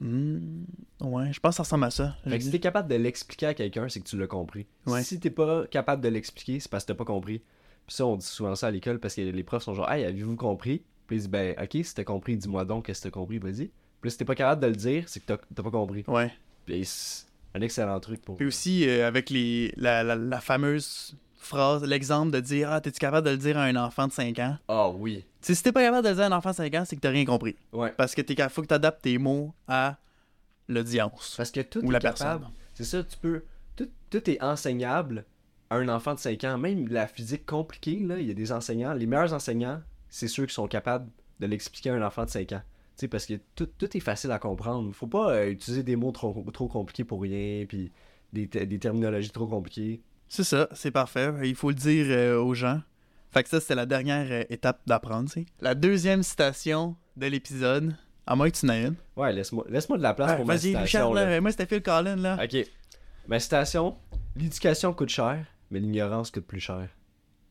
Hmm, 0.00 0.64
ouais, 1.00 1.32
je 1.32 1.40
pense 1.40 1.52
que 1.52 1.56
ça 1.56 1.62
ressemble 1.62 1.84
à 1.84 1.90
ça. 1.90 2.16
Fait 2.22 2.36
que 2.36 2.44
si 2.44 2.50
t'es 2.50 2.60
capable 2.60 2.90
de 2.90 2.96
l'expliquer 2.96 3.46
à 3.46 3.54
quelqu'un, 3.54 3.88
c'est 3.88 4.00
que 4.00 4.06
tu 4.06 4.18
l'as 4.18 4.26
compris. 4.26 4.66
Ouais. 4.84 5.02
Si 5.02 5.18
t'es 5.18 5.30
pas 5.30 5.66
capable 5.68 6.02
de 6.02 6.08
l'expliquer, 6.08 6.60
c'est 6.60 6.70
parce 6.70 6.84
que 6.84 6.88
t'as 6.88 6.98
pas 6.98 7.06
compris. 7.06 7.38
Puis 7.86 7.96
ça, 7.96 8.04
on 8.04 8.16
dit 8.16 8.26
souvent 8.26 8.54
ça 8.54 8.66
à 8.66 8.70
l'école 8.70 9.00
parce 9.00 9.14
que 9.14 9.22
les 9.22 9.42
profs 9.42 9.62
sont 9.62 9.72
genre, 9.72 9.90
hey, 9.90 10.04
avez-vous 10.04 10.36
compris? 10.36 10.82
Puis 11.06 11.16
ils 11.16 11.20
disent, 11.20 11.30
ben, 11.30 11.56
ok, 11.58 11.82
si 11.82 11.94
t'as 11.94 12.04
compris, 12.04 12.36
dis-moi 12.36 12.66
donc 12.66 12.84
qu'est-ce 12.84 13.00
que 13.00 13.08
t'as 13.08 13.12
compris, 13.12 13.38
vas-y. 13.38 13.70
Puis 14.02 14.10
si 14.10 14.18
t'es 14.18 14.26
pas 14.26 14.34
capable 14.34 14.60
de 14.60 14.66
le 14.66 14.76
dire, 14.76 15.08
c'est 15.08 15.20
que 15.20 15.32
t'as 15.32 15.62
pas 15.62 15.70
compris. 15.70 16.04
Ouais. 16.06 16.30
Puis 16.66 16.84
un 17.58 17.62
excellent 17.62 18.00
truc 18.00 18.22
pour. 18.22 18.36
Puis 18.36 18.46
aussi, 18.46 18.88
euh, 18.88 19.06
avec 19.06 19.30
les, 19.30 19.72
la, 19.76 20.02
la, 20.02 20.16
la 20.16 20.40
fameuse 20.40 21.16
phrase, 21.36 21.82
l'exemple 21.84 22.30
de 22.32 22.40
dire 22.40 22.70
Ah, 22.72 22.80
t'es-tu 22.80 22.98
capable 22.98 23.26
de 23.26 23.32
le 23.32 23.36
dire 23.38 23.56
à 23.58 23.64
un 23.64 23.76
enfant 23.76 24.06
de 24.06 24.12
5 24.12 24.38
ans? 24.38 24.56
Ah 24.68 24.88
oui. 24.90 25.24
Tu 25.40 25.46
sais, 25.48 25.54
si 25.54 25.62
t'es 25.62 25.72
pas 25.72 25.82
capable 25.82 26.04
de 26.04 26.08
le 26.10 26.14
dire 26.16 26.24
à 26.24 26.28
un 26.28 26.32
enfant 26.32 26.50
de 26.50 26.56
5 26.56 26.74
ans, 26.74 26.84
c'est 26.86 26.96
que 26.96 27.00
t'as 27.00 27.10
rien 27.10 27.24
compris. 27.24 27.56
Ouais. 27.72 27.92
Parce 27.96 28.14
que 28.14 28.20
t'es 28.22 28.36
faut 28.48 28.62
que 28.62 28.66
t'adaptes 28.66 29.02
tes 29.02 29.18
mots 29.18 29.54
à 29.66 29.96
l'audience. 30.68 31.34
Parce 31.36 31.50
que 31.50 31.60
tout 31.60 31.80
Ou 31.80 31.90
est 31.90 31.92
la 31.92 32.00
capable. 32.00 32.18
personne. 32.40 32.48
C'est 32.74 32.84
ça, 32.84 33.02
tu 33.02 33.16
peux. 33.16 33.42
Tout, 33.76 33.88
tout 34.10 34.30
est 34.30 34.42
enseignable 34.42 35.24
à 35.70 35.76
un 35.76 35.88
enfant 35.88 36.14
de 36.14 36.18
5 36.18 36.44
ans. 36.44 36.58
Même 36.58 36.88
la 36.88 37.06
physique 37.06 37.46
compliquée, 37.46 38.00
là, 38.00 38.18
il 38.18 38.26
y 38.26 38.30
a 38.30 38.34
des 38.34 38.52
enseignants. 38.52 38.92
Les 38.92 39.06
meilleurs 39.06 39.32
enseignants, 39.32 39.80
c'est 40.08 40.28
ceux 40.28 40.46
qui 40.46 40.54
sont 40.54 40.66
capables 40.68 41.08
de 41.40 41.46
l'expliquer 41.46 41.90
à 41.90 41.94
un 41.94 42.02
enfant 42.02 42.24
de 42.24 42.30
5 42.30 42.52
ans. 42.52 42.62
Sais, 43.00 43.08
parce 43.08 43.26
que 43.26 43.34
tout, 43.54 43.66
tout 43.78 43.96
est 43.96 44.00
facile 44.00 44.32
à 44.32 44.38
comprendre. 44.38 44.92
Faut 44.92 45.06
pas 45.06 45.30
euh, 45.32 45.50
utiliser 45.50 45.82
des 45.84 45.94
mots 45.96 46.10
trop, 46.10 46.44
trop 46.52 46.66
compliqués 46.68 47.04
pour 47.04 47.22
rien, 47.22 47.64
puis 47.66 47.92
des, 48.32 48.46
des 48.46 48.78
terminologies 48.78 49.30
trop 49.30 49.46
compliquées. 49.46 50.02
C'est 50.28 50.44
ça, 50.44 50.68
c'est 50.74 50.90
parfait. 50.90 51.32
Il 51.44 51.54
faut 51.54 51.68
le 51.70 51.76
dire 51.76 52.06
euh, 52.08 52.40
aux 52.42 52.54
gens. 52.54 52.80
Fait 53.30 53.42
que 53.44 53.48
ça, 53.48 53.60
c'était 53.60 53.76
la 53.76 53.86
dernière 53.86 54.26
euh, 54.30 54.44
étape 54.50 54.80
d'apprendre, 54.86 55.28
tu 55.30 55.40
sais. 55.42 55.46
La 55.60 55.74
deuxième 55.74 56.22
citation 56.22 56.96
de 57.16 57.26
l'épisode, 57.26 57.94
à 58.26 58.34
moins 58.34 58.50
que 58.50 58.56
tu 58.56 58.66
n'aies 58.66 58.86
une. 58.86 58.94
Ouais, 59.16 59.32
laisse-moi 59.32 59.64
laisse 59.68 59.86
de 59.88 59.96
la 59.98 60.14
place 60.14 60.30
Ouais, 60.30 60.36
pour 60.36 60.46
ma 60.46 60.54
Vas-y, 60.54 60.68
citation. 60.70 61.10
Richard, 61.10 61.14
là. 61.14 61.30
là, 61.30 61.40
moi 61.40 61.50
c'était 61.52 61.66
Phil 61.66 61.82
Collins, 61.82 62.16
là. 62.16 62.36
Ok. 62.42 62.66
Ma 63.28 63.38
citation 63.38 63.96
L'éducation 64.36 64.92
coûte 64.92 65.08
cher, 65.08 65.46
mais 65.70 65.78
l'ignorance 65.80 66.30
coûte 66.30 66.46
plus 66.46 66.60
cher. 66.60 66.88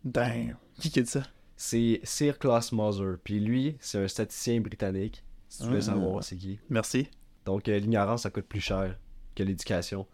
Damn. 0.04 0.56
Qui 0.80 0.90
qui 0.90 1.02
dit 1.02 1.10
ça? 1.10 1.24
C'est 1.56 2.00
Sir 2.04 2.38
Klaus 2.38 2.72
Moser. 2.72 3.16
Puis 3.24 3.40
lui, 3.40 3.78
c'est 3.80 3.98
un 4.04 4.08
statisticien 4.08 4.60
britannique. 4.62 5.24
Si 5.50 5.64
tu 5.64 5.70
veux 5.70 5.78
Ah. 5.78 5.82
savoir, 5.82 6.24
c'est 6.24 6.36
qui. 6.36 6.60
Merci. 6.70 7.08
Donc, 7.46 7.68
euh, 7.70 7.80
l'ignorance, 7.80 8.24
ça 8.24 8.30
coûte 8.30 8.46
plus 8.46 8.60
cher 8.62 8.98
que 9.36 9.44
l'éducation. 9.44 10.06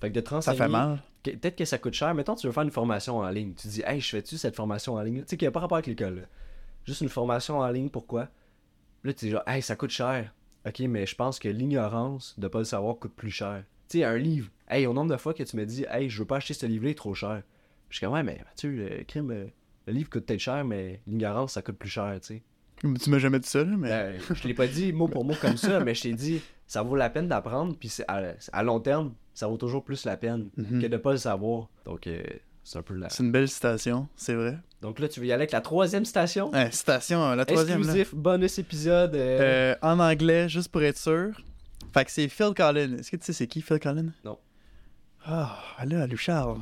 Fait 0.00 0.08
que 0.10 0.14
de 0.14 0.20
te 0.20 0.40
Ça 0.40 0.54
fait 0.54 0.68
mal. 0.68 1.02
Peut-être 1.22 1.56
que 1.56 1.64
ça 1.64 1.76
coûte 1.78 1.92
cher. 1.94 2.14
Mettons, 2.14 2.34
tu 2.34 2.46
veux 2.46 2.52
faire 2.52 2.62
une 2.62 2.70
formation 2.70 3.18
en 3.18 3.28
ligne. 3.28 3.52
Tu 3.54 3.68
dis, 3.68 3.82
hey, 3.84 4.00
je 4.00 4.08
fais-tu 4.08 4.38
cette 4.38 4.56
formation 4.56 4.94
en 4.94 5.02
ligne? 5.02 5.18
Tu 5.22 5.24
sais, 5.28 5.36
qui 5.36 5.46
a 5.46 5.50
pas 5.50 5.60
rapport 5.60 5.76
avec 5.76 5.86
l'école. 5.86 6.26
Juste 6.84 7.02
une 7.02 7.08
formation 7.10 7.58
en 7.58 7.68
ligne, 7.68 7.90
pourquoi? 7.90 8.28
Là, 9.04 9.12
tu 9.12 9.26
dis 9.26 9.30
genre, 9.32 9.42
hey, 9.46 9.60
ça 9.60 9.76
coûte 9.76 9.90
cher. 9.90 10.32
Ok, 10.66 10.78
mais 10.80 11.04
je 11.06 11.14
pense 11.16 11.38
que 11.38 11.48
l'ignorance 11.48 12.34
de 12.38 12.48
pas 12.48 12.58
le 12.58 12.64
savoir 12.64 12.96
coûte 12.98 13.14
plus 13.14 13.30
cher. 13.30 13.64
Tu 13.88 13.98
sais, 13.98 14.04
un 14.04 14.16
livre. 14.16 14.48
Hey, 14.68 14.86
au 14.86 14.92
nombre 14.94 15.10
de 15.10 15.16
fois 15.16 15.34
que 15.34 15.42
tu 15.42 15.56
me 15.56 15.66
dis, 15.66 15.84
hey, 15.90 16.08
je 16.08 16.18
veux 16.20 16.26
pas 16.26 16.36
acheter 16.36 16.54
ce 16.54 16.64
livre-là, 16.66 16.90
il 16.90 16.92
est 16.92 16.94
trop 16.94 17.14
cher. 17.14 17.42
Je 17.90 17.96
suis 17.96 18.04
comme, 18.06 18.14
ouais, 18.14 18.22
mais 18.22 18.40
Mathieu, 18.46 18.70
le 18.70 19.04
crime, 19.04 19.30
euh, 19.32 19.46
le 19.86 19.92
livre 19.92 20.08
coûte 20.08 20.24
peut-être 20.26 20.40
cher, 20.40 20.64
mais 20.64 21.00
l'ignorance, 21.06 21.52
ça 21.52 21.62
coûte 21.62 21.76
plus 21.76 21.88
cher, 21.90 22.14
tu 22.20 22.26
sais. 22.36 22.42
Tu 22.80 23.10
m'as 23.10 23.18
jamais 23.18 23.38
dit 23.38 23.48
ça, 23.48 23.62
là, 23.64 23.76
mais. 23.76 23.88
Ben, 23.88 24.14
je 24.34 24.48
l'ai 24.48 24.54
pas 24.54 24.66
dit 24.66 24.92
mot 24.92 25.06
pour 25.08 25.24
mot 25.24 25.34
comme 25.40 25.56
ça, 25.56 25.80
mais 25.80 25.94
je 25.94 26.02
t'ai 26.02 26.12
dit, 26.14 26.40
ça 26.66 26.82
vaut 26.82 26.96
la 26.96 27.10
peine 27.10 27.28
d'apprendre, 27.28 27.76
puis 27.78 27.92
à, 28.08 28.22
à 28.52 28.62
long 28.62 28.80
terme, 28.80 29.12
ça 29.34 29.46
vaut 29.46 29.56
toujours 29.58 29.84
plus 29.84 30.04
la 30.04 30.16
peine 30.16 30.48
Mhm. 30.56 30.80
que 30.82 30.86
de 30.86 30.96
pas 30.96 31.12
le 31.12 31.18
savoir. 31.18 31.68
Donc, 31.84 32.06
euh, 32.06 32.22
c'est 32.64 32.78
un 32.78 32.82
peu 32.82 32.94
là. 32.94 33.08
C'est 33.10 33.22
une 33.22 33.32
belle 33.32 33.48
citation, 33.48 34.08
c'est 34.16 34.34
vrai. 34.34 34.58
Donc 34.80 34.98
là, 34.98 35.08
tu 35.08 35.20
veux 35.20 35.26
y 35.26 35.32
aller 35.32 35.42
avec 35.42 35.52
la 35.52 35.60
troisième 35.60 36.04
Ouais, 36.52 36.70
citation, 36.70 37.22
euh, 37.24 37.34
la 37.36 37.44
troisième, 37.44 37.80
là. 37.82 37.84
Exclusif, 37.84 38.14
bonus 38.14 38.58
épisode. 38.58 39.14
euh, 39.14 39.72
Euh, 39.72 39.74
en 39.82 39.98
anglais, 39.98 40.48
juste 40.48 40.68
pour 40.70 40.82
être 40.82 40.96
sûr. 40.98 41.32
Fait 41.92 42.04
que 42.04 42.10
c'est 42.10 42.28
Phil 42.28 42.52
Collins. 42.56 42.96
Est-ce 42.98 43.10
que 43.10 43.16
tu 43.16 43.24
sais 43.24 43.32
c'est 43.32 43.46
qui 43.46 43.60
Phil 43.62 43.78
Collins? 43.80 44.12
Non. 44.24 44.38
Ah, 45.24 45.58
là, 45.84 46.06
lui 46.06 46.16
Charles. 46.16 46.60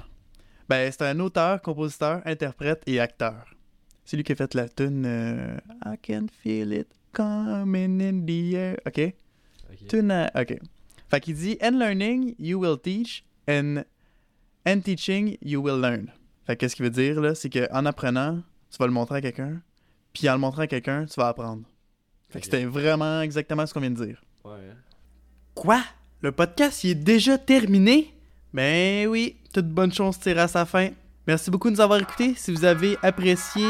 Ben, 0.68 0.90
c'est 0.90 1.02
un 1.02 1.18
auteur, 1.20 1.62
compositeur, 1.62 2.22
interprète 2.24 2.83
et 2.87 2.98
acteur. 3.00 3.46
C'est 4.09 4.16
lui 4.16 4.25
qui 4.25 4.33
a 4.33 4.37
fait 4.37 4.55
la 4.55 4.71
tune 4.71 5.05
euh, 5.05 5.59
I 5.85 5.97
can 6.03 6.29
feel 6.42 6.73
it 6.73 6.88
coming 7.12 8.01
in 8.01 8.25
the 8.25 8.55
air. 8.55 8.77
OK? 8.87 9.14
ok. 9.71 9.87
Tune 9.87 10.11
à- 10.11 10.31
OK. 10.35 10.59
Fait 11.11 11.21
qu'il 11.21 11.35
dit 11.35 11.59
And 11.62 11.73
learning, 11.79 12.35
you 12.38 12.59
will 12.59 12.79
teach, 12.83 13.23
and, 13.47 13.83
and 14.66 14.81
teaching, 14.81 15.37
you 15.42 15.61
will 15.62 15.79
learn. 15.79 16.07
Fait 16.47 16.57
que 16.57 16.61
qu'est-ce 16.61 16.75
qu'il 16.75 16.87
veut 16.87 16.90
dire, 16.90 17.21
là? 17.21 17.35
C'est 17.35 17.51
qu'en 17.51 17.85
apprenant, 17.85 18.42
tu 18.71 18.79
vas 18.79 18.87
le 18.87 18.92
montrer 18.92 19.16
à 19.16 19.21
quelqu'un, 19.21 19.61
puis 20.14 20.27
en 20.31 20.33
le 20.33 20.38
montrant 20.38 20.62
à 20.62 20.66
quelqu'un, 20.66 21.05
tu 21.05 21.21
vas 21.21 21.29
apprendre. 21.29 21.64
Fait 22.31 22.40
que 22.40 22.47
Ok. 22.47 22.51
c'était 22.51 22.64
vraiment 22.64 23.21
exactement 23.21 23.66
ce 23.66 23.75
qu'on 23.75 23.81
vient 23.81 23.90
de 23.90 24.07
dire. 24.07 24.23
Ouais, 24.42 24.53
hein. 24.71 24.77
Quoi? 25.55 25.83
Le 26.23 26.33
podcast, 26.33 26.83
il 26.85 26.90
est 26.92 26.94
déjà 26.94 27.37
terminé? 27.37 28.14
Ben 28.55 29.07
oui, 29.07 29.37
toute 29.53 29.68
bonne 29.68 29.92
chose 29.92 30.18
tire 30.18 30.38
à 30.38 30.49
sa 30.49 30.64
fin. 30.64 30.92
Merci 31.29 31.51
beaucoup 31.51 31.69
de 31.69 31.75
nous 31.75 31.83
avoir 31.83 32.01
écoutés. 32.01 32.35
Si 32.38 32.51
vous 32.51 32.64
avez 32.64 32.97
apprécié 33.03 33.67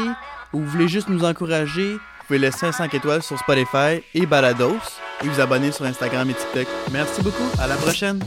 ou 0.53 0.59
vous 0.59 0.65
voulez 0.65 0.87
juste 0.87 1.09
nous 1.09 1.25
encourager, 1.25 1.91
vous 1.91 2.25
pouvez 2.25 2.39
laisser 2.39 2.65
un 2.65 2.71
5 2.71 2.93
étoiles 2.93 3.21
sur 3.21 3.37
Spotify 3.37 4.01
et 4.15 4.25
Balados 4.25 4.77
et 5.21 5.27
vous 5.27 5.41
abonner 5.41 5.73
sur 5.73 5.83
Instagram 5.83 6.29
et 6.29 6.33
TikTok. 6.33 6.67
Merci 6.89 7.21
beaucoup, 7.21 7.49
à 7.59 7.67
la 7.67 7.75
prochaine! 7.75 8.23